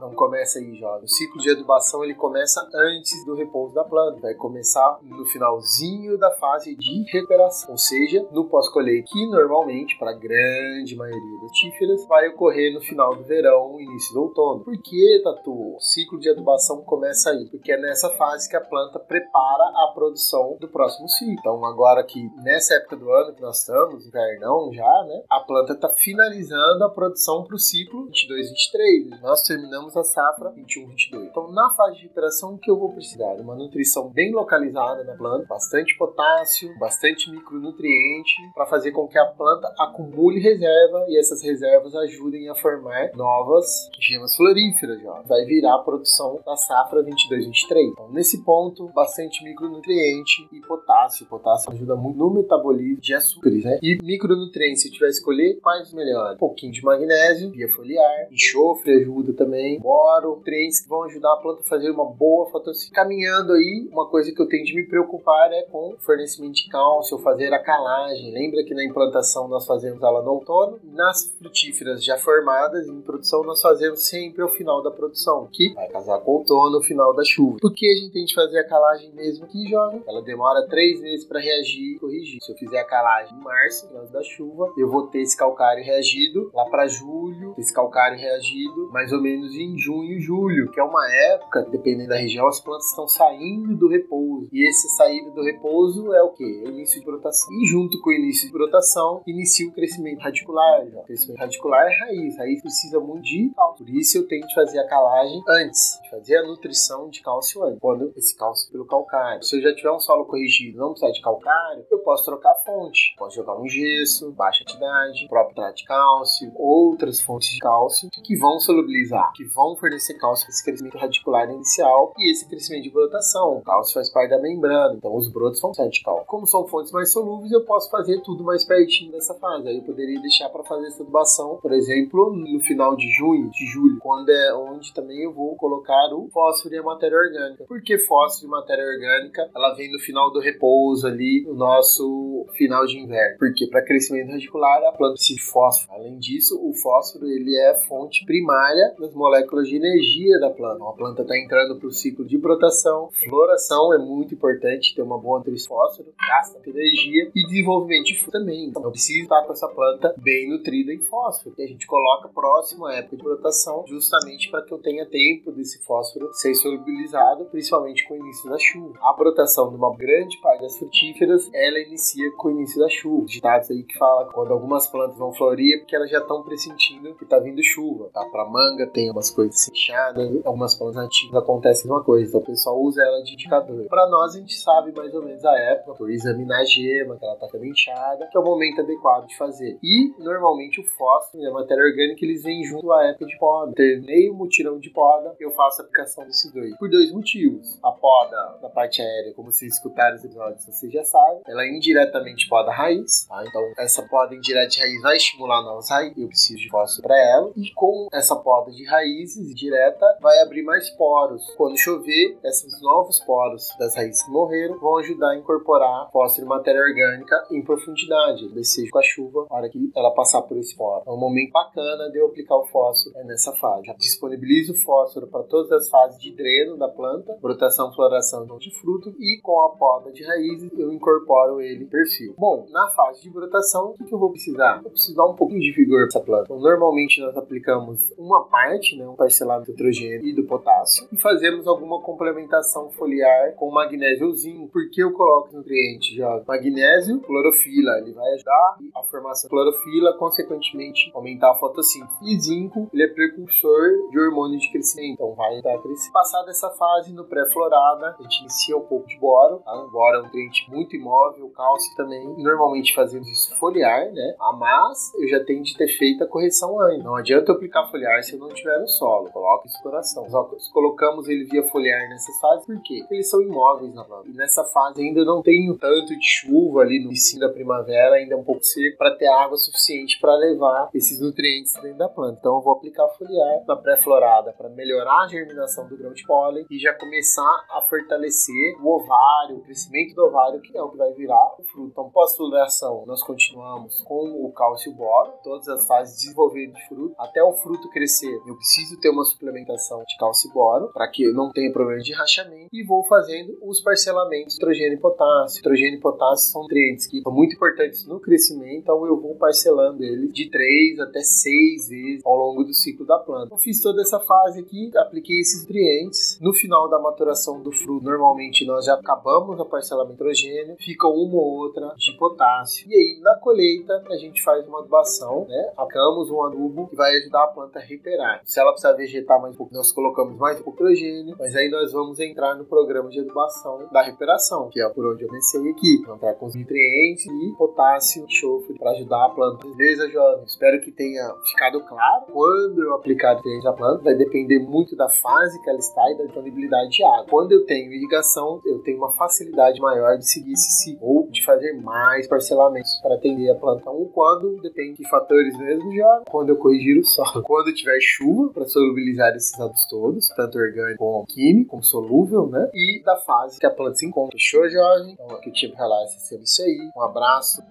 Não 0.00 0.14
começa 0.14 0.58
aí, 0.58 0.74
jovem. 0.76 1.04
O 1.04 1.08
ciclo 1.08 1.40
de 1.40 1.50
adubação 1.50 2.02
ele 2.02 2.14
começa 2.14 2.66
antes 2.74 3.24
do 3.26 3.34
repouso 3.34 3.74
da 3.74 3.84
planta. 3.84 4.20
Vai 4.20 4.34
começar 4.34 4.98
no 5.02 5.26
finalzinho 5.26 6.16
da 6.18 6.30
fase 6.30 6.74
de 6.74 7.04
recuperação, 7.12 7.72
ou 7.72 7.78
seja, 7.78 8.26
no 8.32 8.46
pós-colheita, 8.46 9.10
que 9.10 9.26
normalmente, 9.28 9.98
para 9.98 10.12
a 10.12 10.18
grande 10.18 10.96
maioria 10.96 11.40
das 11.42 11.52
tíferas, 11.52 12.06
vai 12.06 12.28
ocorrer 12.28 12.72
no 12.72 12.80
final 12.80 13.14
do 13.14 13.24
verão, 13.24 13.78
início 13.78 14.14
do 14.14 14.22
outono. 14.22 14.64
Por 14.64 14.80
que, 14.80 15.20
Tatu? 15.22 15.76
O 15.76 15.80
ciclo 15.80 16.18
de 16.18 16.30
adubação 16.30 16.82
começa 16.82 17.30
aí, 17.30 17.46
porque 17.50 17.72
é 17.72 17.76
nessa 17.76 18.08
fase 18.10 18.48
que 18.48 18.56
a 18.56 18.60
planta 18.60 18.98
prepara 18.98 19.64
a 19.84 19.92
produção 19.94 20.56
do 20.58 20.68
próximo 20.68 21.08
ciclo. 21.08 21.34
Então, 21.38 21.64
agora 21.64 22.02
que 22.04 22.30
nessa 22.42 22.74
época 22.74 22.96
do 22.96 23.10
ano 23.10 23.34
que 23.34 23.42
nós 23.42 23.60
estamos, 23.60 24.06
invernão 24.06 24.72
já, 24.72 25.04
né, 25.04 25.22
a 25.28 25.40
planta 25.40 25.72
está 25.74 25.88
finalizando 25.90 26.84
a 26.84 26.88
produção 26.88 27.44
para 27.44 27.54
o 27.54 27.58
ciclo 27.58 28.08
22-23. 28.08 29.20
Nós 29.20 29.42
terminamos 29.42 29.89
a 29.96 30.04
safra 30.04 30.52
21-22. 30.52 31.28
Então, 31.30 31.50
na 31.52 31.70
fase 31.70 31.96
de 31.96 32.02
recuperação, 32.02 32.54
o 32.54 32.58
que 32.58 32.70
eu 32.70 32.78
vou 32.78 32.92
precisar? 32.92 33.34
Uma 33.34 33.54
nutrição 33.54 34.08
bem 34.10 34.32
localizada 34.32 35.04
na 35.04 35.14
planta, 35.14 35.46
bastante 35.46 35.96
potássio, 35.96 36.76
bastante 36.78 37.30
micronutriente, 37.30 38.34
para 38.54 38.66
fazer 38.66 38.92
com 38.92 39.06
que 39.08 39.18
a 39.18 39.26
planta 39.26 39.72
acumule 39.78 40.40
reserva 40.40 41.04
e 41.08 41.18
essas 41.18 41.42
reservas 41.42 41.94
ajudem 41.94 42.48
a 42.48 42.54
formar 42.54 43.10
novas 43.14 43.88
gemas 44.00 44.34
floríferas. 44.36 45.00
Já. 45.02 45.22
Vai 45.22 45.44
virar 45.44 45.74
a 45.74 45.82
produção 45.82 46.40
da 46.44 46.56
safra 46.56 47.02
22-23. 47.02 47.92
Então, 47.92 48.10
nesse 48.10 48.44
ponto, 48.44 48.88
bastante 48.94 49.42
micronutriente 49.44 50.48
e 50.52 50.60
potássio. 50.60 51.26
Potássio 51.26 51.72
ajuda 51.72 51.96
muito 51.96 52.18
no 52.18 52.30
metabolismo 52.30 53.00
de 53.00 53.14
açúcares, 53.14 53.64
né? 53.64 53.78
E 53.82 53.98
micronutrientes, 54.02 54.82
se 54.82 54.90
tiver 54.90 55.08
escolher, 55.08 55.58
quais 55.60 55.92
melhor? 55.92 56.34
Um 56.34 56.38
pouquinho 56.38 56.72
de 56.72 56.82
magnésio, 56.82 57.50
via 57.50 57.68
foliar, 57.70 58.28
enxofre 58.30 58.92
ajuda 58.92 59.32
também, 59.32 59.79
boro, 59.80 60.36
nutrientes 60.36 60.80
que 60.80 60.88
vão 60.88 61.04
ajudar 61.04 61.32
a 61.34 61.36
planta 61.36 61.62
a 61.62 61.64
fazer 61.64 61.90
uma 61.90 62.04
boa 62.04 62.46
fotossíntese. 62.50 62.92
Caminhando 62.92 63.52
aí, 63.52 63.88
uma 63.92 64.08
coisa 64.08 64.32
que 64.32 64.40
eu 64.40 64.48
tenho 64.48 64.64
de 64.64 64.74
me 64.74 64.86
preocupar 64.86 65.52
é 65.52 65.62
com 65.62 65.90
o 65.90 65.98
fornecimento 65.98 66.54
de 66.54 66.68
cálcio, 66.68 67.18
fazer 67.18 67.52
a 67.52 67.58
calagem. 67.62 68.32
Lembra 68.32 68.64
que 68.64 68.74
na 68.74 68.84
implantação 68.84 69.48
nós 69.48 69.66
fazemos 69.66 70.02
ela 70.02 70.22
no 70.22 70.32
outono? 70.32 70.78
Nas 70.84 71.26
frutíferas 71.38 72.04
já 72.04 72.16
formadas 72.18 72.86
em 72.88 73.00
produção, 73.00 73.42
nós 73.42 73.60
fazemos 73.60 74.06
sempre 74.06 74.42
ao 74.42 74.48
final 74.48 74.82
da 74.82 74.90
produção, 74.90 75.48
que 75.52 75.74
vai 75.74 75.88
casar 75.88 76.18
com 76.20 76.32
o 76.32 76.34
outono, 76.38 76.78
o 76.78 76.82
final 76.82 77.14
da 77.14 77.24
chuva. 77.24 77.58
Por 77.60 77.72
que 77.72 77.86
a 77.90 77.96
gente 77.96 78.12
tem 78.12 78.24
de 78.24 78.34
fazer 78.34 78.58
a 78.58 78.68
calagem 78.68 79.12
mesmo 79.12 79.44
aqui, 79.44 79.68
jovem? 79.68 80.02
Ela 80.06 80.22
demora 80.22 80.66
três 80.66 81.00
meses 81.00 81.24
para 81.24 81.40
reagir 81.40 81.96
e 81.96 81.98
corrigir. 81.98 82.38
Se 82.42 82.52
eu 82.52 82.56
fizer 82.56 82.80
a 82.80 82.84
calagem 82.84 83.36
em 83.36 83.40
março, 83.42 83.88
final 83.88 84.06
da 84.06 84.22
chuva, 84.22 84.72
eu 84.76 84.88
vou 84.90 85.06
ter 85.08 85.20
esse 85.20 85.36
calcário 85.36 85.84
reagido 85.84 86.50
lá 86.54 86.64
para 86.66 86.88
julho, 86.88 87.54
esse 87.58 87.72
calcário 87.72 88.18
reagido 88.18 88.90
mais 88.92 89.12
ou 89.12 89.20
menos 89.20 89.54
em 89.54 89.69
junho, 89.78 90.20
julho, 90.20 90.70
que 90.70 90.80
é 90.80 90.82
uma 90.82 91.06
época, 91.32 91.66
dependendo 91.70 92.10
da 92.10 92.16
região, 92.16 92.46
as 92.46 92.60
plantas 92.60 92.88
estão 92.90 93.06
saindo 93.08 93.76
do 93.76 93.88
repouso. 93.88 94.48
E 94.52 94.68
essa 94.68 94.88
saída 94.96 95.30
do 95.30 95.42
repouso 95.42 96.12
é 96.12 96.22
o 96.22 96.30
que? 96.30 96.44
É 96.64 96.68
o 96.68 96.72
início 96.72 97.00
de 97.00 97.06
brotação. 97.06 97.48
E 97.52 97.66
junto 97.66 98.00
com 98.00 98.10
o 98.10 98.12
início 98.12 98.46
de 98.46 98.52
brotação, 98.52 99.22
inicia 99.26 99.68
o 99.68 99.72
crescimento 99.72 100.20
radicular. 100.20 100.88
Já. 100.88 101.00
O 101.00 101.04
crescimento 101.04 101.38
radicular 101.38 101.86
é 101.86 101.98
raiz. 102.00 102.38
Raiz 102.38 102.60
precisa 102.60 103.00
muito 103.00 103.22
de 103.22 103.50
cálcio. 103.54 103.84
Por 103.84 103.94
isso 103.94 104.18
eu 104.18 104.26
tenho 104.26 104.46
que 104.46 104.54
fazer 104.54 104.78
a 104.78 104.86
calagem 104.86 105.42
antes, 105.48 106.00
de 106.02 106.10
fazer 106.10 106.36
a 106.36 106.46
nutrição 106.46 107.08
de 107.08 107.22
cálcio 107.22 107.62
antes. 107.64 107.78
Quando 107.80 108.12
esse 108.16 108.36
cálcio 108.36 108.70
pelo 108.70 108.86
calcário. 108.86 109.42
Se 109.42 109.56
eu 109.56 109.62
já 109.62 109.74
tiver 109.74 109.90
um 109.90 110.00
solo 110.00 110.24
corrigido, 110.24 110.78
não 110.78 110.90
precisar 110.90 111.12
de 111.12 111.20
calcário, 111.20 111.86
eu 111.90 111.98
posso 112.00 112.24
trocar 112.24 112.50
a 112.50 112.54
fonte. 112.54 113.14
Posso 113.16 113.36
jogar 113.36 113.58
um 113.58 113.68
gesso, 113.68 114.32
baixa 114.32 114.62
atividade, 114.62 115.28
próprio 115.28 115.54
trato 115.54 115.76
de 115.76 115.84
cálcio, 115.84 116.52
outras 116.56 117.20
fontes 117.20 117.48
de 117.50 117.58
cálcio 117.58 118.08
que 118.24 118.36
vão 118.36 118.58
solubilizar, 118.58 119.32
que 119.34 119.44
vão 119.54 119.76
fornecer 119.76 120.14
cálcio 120.14 120.46
para 120.46 120.52
esse 120.52 120.64
crescimento 120.64 120.98
radicular 120.98 121.50
inicial 121.50 122.12
e 122.18 122.30
esse 122.30 122.48
crescimento 122.48 122.84
de 122.84 122.90
brotação. 122.90 123.58
O 123.58 123.62
cálcio 123.62 123.94
faz 123.94 124.10
parte 124.10 124.30
da 124.30 124.40
membrana, 124.40 124.94
então 124.94 125.14
os 125.14 125.28
brotos 125.28 125.60
vão 125.60 125.74
sair 125.74 125.90
de 125.90 126.02
cálcio. 126.02 126.26
Como 126.26 126.46
são 126.46 126.66
fontes 126.66 126.92
mais 126.92 127.12
solúveis, 127.12 127.52
eu 127.52 127.64
posso 127.64 127.90
fazer 127.90 128.20
tudo 128.22 128.44
mais 128.44 128.64
pertinho 128.64 129.12
dessa 129.12 129.34
fase. 129.34 129.68
Aí 129.68 129.76
eu 129.76 129.82
poderia 129.82 130.20
deixar 130.20 130.48
para 130.48 130.64
fazer 130.64 130.86
essa 130.86 131.02
adubação, 131.02 131.58
por 131.60 131.72
exemplo, 131.72 132.34
no 132.34 132.60
final 132.60 132.96
de 132.96 133.08
junho, 133.10 133.50
de 133.50 133.66
julho, 133.66 133.98
quando 134.00 134.30
é 134.30 134.54
onde 134.54 134.92
também 134.92 135.22
eu 135.22 135.32
vou 135.32 135.56
colocar 135.56 136.12
o 136.14 136.28
fósforo 136.30 136.74
e 136.74 136.78
a 136.78 136.82
matéria 136.82 137.16
orgânica. 137.16 137.64
Por 137.64 137.82
que 137.82 137.98
fósforo 137.98 138.46
e 138.46 138.50
matéria 138.50 138.84
orgânica? 138.84 139.50
Ela 139.54 139.74
vem 139.74 139.90
no 139.92 139.98
final 139.98 140.32
do 140.32 140.40
repouso 140.40 141.06
ali, 141.06 141.44
no 141.46 141.54
nosso 141.54 142.46
final 142.56 142.86
de 142.86 142.98
inverno. 142.98 143.38
Porque 143.38 143.66
para 143.66 143.84
crescimento 143.84 144.30
radicular 144.30 144.82
a 144.84 144.92
planta 144.92 145.14
precisa 145.14 145.34
de 145.34 145.44
fósforo. 145.44 145.92
Além 145.98 146.18
disso, 146.18 146.58
o 146.62 146.72
fósforo 146.74 147.26
ele 147.26 147.56
é 147.56 147.74
fonte 147.74 148.24
primária 148.24 148.94
das 148.98 149.14
moléculas 149.14 149.39
de 149.40 149.76
energia 149.76 150.38
da 150.38 150.50
planta. 150.50 150.84
A 150.84 150.92
planta 150.92 151.22
está 151.22 151.38
entrando 151.38 151.78
para 151.78 151.88
o 151.88 151.92
ciclo 151.92 152.24
de 152.24 152.38
brotação, 152.38 153.10
floração 153.12 153.92
é 153.94 153.98
muito 153.98 154.34
importante 154.34 154.94
ter 154.94 155.02
uma 155.02 155.18
boa 155.18 155.38
nutrição 155.38 155.70
fósforo, 155.70 156.12
gasta 156.18 156.58
energia 156.68 157.30
e 157.34 157.46
desenvolvimento 157.46 158.06
de 158.06 158.18
fruto 158.18 158.32
também. 158.32 158.66
Então 158.66 158.82
eu 158.82 158.90
preciso 158.90 159.22
estar 159.22 159.42
com 159.42 159.52
essa 159.52 159.68
planta 159.68 160.14
bem 160.18 160.48
nutrida 160.48 160.92
em 160.92 161.00
fósforo, 161.00 161.54
que 161.54 161.62
a 161.62 161.66
gente 161.66 161.86
coloca 161.86 162.28
próximo 162.28 162.86
à 162.86 162.94
época 162.94 163.16
de 163.16 163.22
brotação, 163.22 163.84
justamente 163.86 164.50
para 164.50 164.62
que 164.62 164.72
eu 164.72 164.78
tenha 164.78 165.06
tempo 165.06 165.52
desse 165.52 165.82
fósforo 165.84 166.32
ser 166.34 166.54
solubilizado, 166.54 167.44
principalmente 167.46 168.06
com 168.06 168.14
o 168.14 168.18
início 168.18 168.50
da 168.50 168.58
chuva. 168.58 168.98
A 169.02 169.12
brotação 169.12 169.70
de 169.70 169.76
uma 169.76 169.94
grande 169.96 170.36
parte 170.40 170.62
das 170.62 170.76
frutíferas, 170.76 171.48
ela 171.52 171.78
inicia 171.80 172.30
com 172.32 172.48
o 172.48 172.50
início 172.52 172.80
da 172.80 172.88
chuva. 172.88 173.26
Ditados 173.26 173.70
aí 173.70 173.82
que 173.82 173.96
fala 173.96 174.30
quando 174.32 174.52
algumas 174.52 174.86
plantas 174.86 175.18
vão 175.18 175.32
florir 175.32 175.76
é 175.76 175.78
porque 175.78 175.96
elas 175.96 176.10
já 176.10 176.18
estão 176.18 176.42
pressentindo 176.42 177.14
que 177.14 177.24
está 177.24 177.38
vindo 177.38 177.62
chuva. 177.62 178.10
Tá? 178.12 178.24
Para 178.26 178.48
manga 178.48 178.86
tem 178.86 179.10
umas 179.10 179.29
coisas 179.30 179.64
fechadas, 179.66 180.44
algumas 180.44 180.74
plantas 180.74 180.96
nativas 180.96 181.42
acontece 181.42 181.86
a 181.86 181.90
mesma 181.90 182.04
coisa, 182.04 182.28
então 182.28 182.40
o 182.40 182.44
pessoal 182.44 182.80
usa 182.80 183.02
ela 183.02 183.22
de 183.22 183.34
indicador. 183.34 183.86
Para 183.88 184.08
nós 184.08 184.34
a 184.34 184.38
gente 184.38 184.54
sabe 184.54 184.92
mais 184.92 185.14
ou 185.14 185.22
menos 185.22 185.44
a 185.44 185.56
época, 185.58 185.94
por 185.94 186.10
examinar 186.10 186.60
a 186.60 186.64
gema, 186.64 187.16
que 187.16 187.24
ela 187.24 187.34
está 187.34 187.46
ficando 187.46 187.66
inchada, 187.66 188.28
que 188.30 188.36
é 188.36 188.40
o 188.40 188.44
momento 188.44 188.80
adequado 188.80 189.26
de 189.26 189.36
fazer. 189.36 189.78
E 189.82 190.14
normalmente 190.18 190.80
o 190.80 190.84
fósforo 190.84 191.42
e 191.42 191.46
a 191.46 191.52
matéria 191.52 191.84
orgânica 191.84 192.24
eles 192.24 192.42
vêm 192.42 192.62
junto 192.64 192.92
à 192.92 193.06
época 193.06 193.26
de 193.26 193.38
poda. 193.38 193.72
Terminei 193.74 194.30
o 194.30 194.34
mutirão 194.34 194.78
de 194.78 194.90
poda, 194.90 195.34
eu 195.38 195.50
faço 195.52 195.80
a 195.80 195.84
aplicação 195.84 196.24
desses 196.24 196.52
dois. 196.52 196.76
Por 196.78 196.90
dois 196.90 197.12
motivos. 197.12 197.78
A 197.82 197.92
poda 197.92 198.58
da 198.62 198.68
parte 198.68 199.02
aérea, 199.02 199.34
como 199.34 199.50
vocês 199.50 199.74
escutaram 199.74 200.16
os 200.16 200.24
episódios, 200.24 200.64
vocês 200.64 200.92
já 200.92 201.04
sabem, 201.04 201.42
ela 201.46 201.66
indiretamente 201.66 202.48
poda 202.48 202.70
a 202.70 202.74
raiz. 202.74 203.26
Tá? 203.26 203.44
Então 203.46 203.72
essa 203.78 204.02
poda 204.02 204.34
indireta 204.34 204.68
de 204.68 204.80
raiz 204.80 205.02
vai 205.02 205.16
estimular 205.16 205.62
novas 205.62 205.90
raízes, 205.90 206.18
eu 206.18 206.28
preciso 206.28 206.58
de 206.58 206.68
fósforo 206.68 207.06
para 207.06 207.18
ela. 207.18 207.52
E 207.56 207.72
com 207.74 208.08
essa 208.12 208.36
poda 208.36 208.70
de 208.70 208.84
raízes 209.20 209.54
direta, 209.54 210.06
vai 210.20 210.38
abrir 210.40 210.62
mais 210.62 210.88
poros. 210.90 211.42
Quando 211.56 211.78
chover, 211.78 212.38
esses 212.44 212.80
novos 212.80 213.20
poros 213.20 213.68
das 213.78 213.94
raízes 213.94 214.22
que 214.22 214.30
morreram 214.30 214.78
vão 214.78 214.96
ajudar 214.98 215.30
a 215.30 215.36
incorporar 215.36 216.10
fósforo 216.10 216.46
e 216.46 216.48
matéria 216.48 216.80
orgânica 216.80 217.46
em 217.50 217.62
profundidade. 217.62 218.48
Desejo 218.48 218.90
com 218.90 218.98
a 218.98 219.02
chuva, 219.02 219.46
hora 219.50 219.68
que 219.68 219.90
ela 219.94 220.10
passar 220.12 220.42
por 220.42 220.56
esse 220.56 220.76
poro. 220.76 221.02
É 221.06 221.10
um 221.10 221.18
momento 221.18 221.52
bacana 221.52 222.10
de 222.10 222.18
eu 222.18 222.26
aplicar 222.26 222.56
o 222.56 222.66
fósforo 222.66 223.16
é 223.16 223.24
nessa 223.24 223.52
fase. 223.52 223.86
Já 223.86 223.94
disponibilizo 223.94 224.72
o 224.72 224.80
fósforo 224.80 225.26
para 225.26 225.42
todas 225.44 225.70
as 225.72 225.88
fases 225.88 226.20
de 226.20 226.34
dreno 226.34 226.76
da 226.76 226.88
planta, 226.88 227.36
brotação, 227.40 227.92
floração 227.92 228.46
de 228.58 228.70
fruto 228.80 229.14
e 229.18 229.40
com 229.42 229.60
a 229.62 229.70
poda 229.70 230.12
de 230.12 230.24
raízes 230.24 230.70
eu 230.78 230.92
incorporo 230.92 231.60
ele 231.60 231.84
perfil. 231.86 232.34
Bom, 232.38 232.66
na 232.70 232.88
fase 232.88 233.22
de 233.22 233.30
brotação, 233.30 233.90
o 233.90 233.94
que, 233.94 234.04
que 234.04 234.14
eu 234.14 234.18
vou 234.18 234.30
precisar? 234.30 234.80
Eu 234.84 234.90
preciso 234.90 235.16
dar 235.16 235.26
um 235.26 235.34
pouquinho 235.34 235.60
de 235.60 235.72
vigor 235.72 236.00
para 236.00 236.06
essa 236.06 236.20
planta. 236.20 236.44
Então, 236.44 236.58
normalmente 236.58 237.20
nós 237.20 237.36
aplicamos 237.36 238.12
uma 238.16 238.44
parte, 238.48 238.96
né, 238.96 239.06
um 239.10 239.16
parcelamento 239.16 239.66
do 239.66 239.72
nitrogênio 239.72 240.26
e 240.26 240.34
do 240.34 240.44
potássio. 240.44 241.06
E 241.12 241.20
fazemos 241.20 241.66
alguma 241.66 242.00
complementação 242.00 242.90
foliar 242.90 243.54
com 243.54 243.70
magnésio 243.70 244.26
ou 244.26 244.34
zinco. 244.34 244.68
Por 244.68 244.90
que 244.90 245.02
eu 245.02 245.12
coloco 245.12 245.56
nutriente? 245.56 246.16
Já 246.16 246.42
magnésio, 246.46 247.20
clorofila, 247.20 247.98
ele 247.98 248.12
vai 248.12 248.32
ajudar 248.34 248.76
a 248.96 249.02
formação 249.04 249.48
da 249.48 249.50
clorofila, 249.50 250.16
consequentemente 250.18 251.10
aumentar 251.14 251.52
a 251.52 251.54
fotossíntese. 251.54 252.16
E 252.22 252.38
zinco, 252.40 252.88
ele 252.92 253.04
é 253.04 253.08
precursor 253.08 254.10
de 254.10 254.18
hormônio 254.18 254.58
de 254.58 254.70
crescimento, 254.70 255.14
então 255.14 255.34
vai 255.34 255.54
ajudar 255.54 255.74
a 255.74 255.78
crescer. 255.78 256.10
Passada 256.12 256.50
essa 256.50 256.70
fase, 256.70 257.12
no 257.12 257.24
pré-florada, 257.24 258.16
a 258.18 258.22
gente 258.22 258.40
inicia 258.40 258.76
um 258.76 258.82
pouco 258.82 259.06
de 259.08 259.18
boro. 259.18 259.58
Tá? 259.58 259.88
Boro 259.90 260.16
é 260.16 260.20
um 260.20 260.22
nutriente 260.24 260.70
muito 260.70 260.96
imóvel, 260.96 261.48
cálcio 261.50 261.94
também. 261.96 262.26
Normalmente 262.38 262.94
fazemos 262.94 263.28
isso 263.28 263.56
foliar, 263.58 264.12
né? 264.12 264.34
Mas 264.58 265.12
eu 265.14 265.28
já 265.28 265.42
tenho 265.44 265.62
de 265.62 265.76
ter 265.76 265.88
feito 265.88 266.24
a 266.24 266.26
correção 266.26 266.80
antes. 266.80 267.04
Não 267.04 267.16
adianta 267.16 267.50
eu 267.50 267.56
aplicar 267.56 267.86
foliar 267.90 268.22
se 268.22 268.34
eu 268.34 268.38
não 268.38 268.48
tiver 268.48 268.78
no 268.78 268.88
solo. 269.00 269.30
Coloca 269.30 269.68
coração. 269.82 270.28
Nós 270.28 270.68
colocamos 270.68 271.26
ele 271.28 271.44
via 271.44 271.62
foliar 271.68 272.08
nessas 272.10 272.38
fases? 272.38 272.66
Porque 272.66 273.06
eles 273.10 273.30
são 273.30 273.40
imóveis 273.40 273.94
na 273.94 274.04
planta. 274.04 274.28
E 274.28 274.32
nessa 274.32 274.62
fase 274.64 275.02
ainda 275.02 275.24
não 275.24 275.42
tenho 275.42 275.76
tanto 275.78 276.16
de 276.16 276.26
chuva 276.26 276.80
ali 276.80 277.00
no 277.00 277.06
início 277.06 277.40
da 277.40 277.48
primavera, 277.48 278.16
ainda 278.16 278.34
é 278.34 278.36
um 278.36 278.44
pouco 278.44 278.62
seco, 278.62 278.98
para 278.98 279.16
ter 279.16 279.26
água 279.26 279.56
suficiente 279.56 280.18
para 280.20 280.34
levar 280.36 280.90
esses 280.94 281.20
nutrientes 281.20 281.72
dentro 281.74 281.98
da 281.98 282.08
planta. 282.08 282.38
Então 282.40 282.56
eu 282.56 282.62
vou 282.62 282.74
aplicar 282.74 283.08
foliar 283.08 283.64
na 283.66 283.76
pré-florada 283.76 284.52
para 284.52 284.68
melhorar 284.68 285.24
a 285.24 285.28
germinação 285.28 285.88
do 285.88 285.96
grão 285.96 286.12
de 286.12 286.26
pólen 286.26 286.66
e 286.70 286.78
já 286.78 286.92
começar 286.94 287.66
a 287.70 287.80
fortalecer 287.88 288.76
o 288.82 288.96
ovário, 288.96 289.56
o 289.56 289.62
crescimento 289.62 290.14
do 290.14 290.26
ovário, 290.26 290.60
que 290.60 290.76
é 290.76 290.82
o 290.82 290.90
que 290.90 290.96
vai 290.96 291.12
virar 291.12 291.54
o 291.58 291.64
fruto. 291.64 291.90
Então, 291.90 292.10
pós-floração, 292.10 293.04
nós 293.06 293.22
continuamos 293.22 294.02
com 294.02 294.44
o 294.44 294.52
cálcio 294.52 294.92
boro, 294.92 295.32
todas 295.42 295.68
as 295.68 295.86
fases 295.86 296.14
de 296.14 296.24
desenvolvimento 296.24 296.74
de 296.74 296.88
fruto, 296.88 297.14
até 297.18 297.42
o 297.42 297.52
fruto 297.54 297.88
crescer. 297.90 298.40
Eu 298.46 298.56
preciso 298.56 298.89
ter 298.98 299.10
uma 299.10 299.24
suplementação 299.24 300.02
de 300.06 300.16
cálcio 300.16 300.50
boro 300.52 300.88
para 300.92 301.08
que 301.08 301.24
eu 301.24 301.34
não 301.34 301.50
tenha 301.50 301.72
problema 301.72 302.00
de 302.00 302.12
rachamento 302.12 302.68
e 302.72 302.84
vou 302.84 303.04
fazendo 303.04 303.58
os 303.62 303.80
parcelamentos 303.80 304.54
nitrogênio 304.54 304.94
e 304.94 305.00
potássio. 305.00 305.58
Nitrogênio 305.58 305.98
e 305.98 306.00
potássio 306.00 306.52
são 306.52 306.62
nutrientes 306.62 307.06
que 307.06 307.20
são 307.22 307.32
muito 307.32 307.54
importantes 307.54 308.06
no 308.06 308.20
crescimento, 308.20 308.80
então 308.82 309.06
eu 309.06 309.20
vou 309.20 309.34
parcelando 309.36 310.02
eles 310.02 310.32
de 310.32 310.50
3 310.50 311.00
até 311.00 311.20
6 311.20 311.88
vezes 311.88 312.22
ao 312.24 312.36
longo 312.36 312.64
do 312.64 312.72
ciclo 312.72 313.06
da 313.06 313.18
planta. 313.18 313.52
Eu 313.52 313.58
fiz 313.58 313.80
toda 313.80 314.02
essa 314.02 314.20
fase 314.20 314.60
aqui, 314.60 314.90
apliquei 314.96 315.40
esses 315.40 315.62
nutrientes. 315.62 316.38
No 316.40 316.52
final 316.52 316.88
da 316.88 316.98
maturação 316.98 317.62
do 317.62 317.72
fruto, 317.72 318.04
normalmente 318.04 318.64
nós 318.64 318.84
já 318.84 318.94
acabamos 318.94 319.60
a 319.60 319.64
parcela 319.64 320.08
nitrogênio, 320.08 320.76
fica 320.78 321.06
uma 321.08 321.36
ou 321.36 321.58
outra 321.58 321.94
de 321.96 322.16
potássio. 322.16 322.88
E 322.88 322.94
aí 322.94 323.20
na 323.20 323.34
colheita 323.36 324.02
a 324.08 324.16
gente 324.16 324.42
faz 324.42 324.66
uma 324.66 324.80
adubação, 324.80 325.46
né? 325.48 325.72
Aplicamos 325.76 326.30
um 326.30 326.42
adubo 326.44 326.88
que 326.88 326.96
vai 326.96 327.16
ajudar 327.16 327.44
a 327.44 327.48
planta 327.48 327.78
a 327.78 327.82
recuperar. 327.82 328.40
Se 328.44 328.60
ela 328.60 328.72
precisar 328.80 328.92
vegetar 328.92 329.40
mais 329.40 329.54
um 329.54 329.58
pouco, 329.58 329.74
nós 329.74 329.92
colocamos 329.92 330.36
mais 330.38 330.64
nitrogênio, 330.64 331.36
mas 331.38 331.54
aí 331.54 331.68
nós 331.68 331.92
vamos 331.92 332.18
entrar 332.18 332.54
no 332.56 332.64
programa 332.64 333.10
de 333.10 333.20
adubação 333.20 333.86
da 333.92 334.02
recuperação, 334.02 334.70
que 334.70 334.80
é 334.80 334.88
por 334.88 335.06
onde 335.06 335.24
eu 335.24 335.28
comecei 335.28 335.70
aqui. 335.70 335.98
Vamos 336.02 336.16
entrar 336.16 336.34
com 336.34 336.46
os 336.46 336.54
nutrientes 336.54 337.26
e 337.26 337.54
potássio, 337.58 338.24
enxofre 338.24 338.78
para 338.78 338.92
ajudar 338.92 339.26
a 339.26 339.28
planta. 339.30 339.66
Beleza, 339.68 340.08
jovem? 340.08 340.44
Espero 340.46 340.80
que 340.80 340.90
tenha 340.90 341.30
ficado 341.50 341.82
claro. 341.82 342.26
Quando 342.32 342.82
eu 342.82 342.94
aplicar 342.94 343.34
nutrientes 343.34 343.64
na 343.64 343.72
planta, 343.72 344.02
vai 344.02 344.14
depender 344.14 344.58
muito 344.60 344.96
da 344.96 345.08
fase 345.08 345.60
que 345.62 345.68
ela 345.68 345.78
está 345.78 346.10
e 346.10 346.16
da 346.16 346.24
disponibilidade 346.24 346.90
de 346.90 347.04
água. 347.04 347.26
Quando 347.28 347.52
eu 347.52 347.66
tenho 347.66 347.92
irrigação, 347.92 348.62
eu 348.64 348.78
tenho 348.78 348.96
uma 348.96 349.12
facilidade 349.12 349.78
maior 349.80 350.16
de 350.16 350.28
seguir 350.28 350.52
esse 350.52 350.82
ciclo 350.82 351.06
ou 351.06 351.28
de 351.30 351.44
fazer 351.44 351.74
mais 351.74 352.26
parcelamentos 352.26 352.98
para 353.02 353.16
atender 353.16 353.50
a 353.50 353.54
planta. 353.54 353.82
Então, 353.82 354.10
quando 354.14 354.60
depende 354.62 355.02
de 355.02 355.08
fatores 355.08 355.56
mesmo, 355.58 355.94
já 355.94 356.22
quando 356.30 356.48
eu 356.50 356.56
corrigir 356.56 356.98
o 356.98 357.04
solo. 357.04 357.42
Quando 357.50 357.74
tiver 357.74 357.98
chuva 358.00 358.52
para 358.52 358.64
solubilizar 358.70 359.34
esses 359.34 359.56
dados 359.58 359.86
todos, 359.88 360.28
tanto 360.28 360.58
orgânico 360.58 360.98
como 360.98 361.26
químico, 361.26 361.70
como 361.70 361.82
solúvel, 361.82 362.48
né? 362.48 362.70
E 362.74 363.02
da 363.04 363.16
fase 363.16 363.58
que 363.58 363.66
a 363.66 363.70
planta 363.70 363.94
se 363.96 364.06
encontra. 364.06 364.32
Fechou, 364.32 364.68
jovem? 364.68 365.12
Então, 365.12 365.30
aqui 365.30 365.50
o 365.50 365.52
Tipo 365.52 365.76
Relaxa 365.76 366.14
recebe 366.14 366.44
isso 366.44 366.62
aí. 366.62 366.90
Um 366.96 367.02
abraço. 367.02 367.62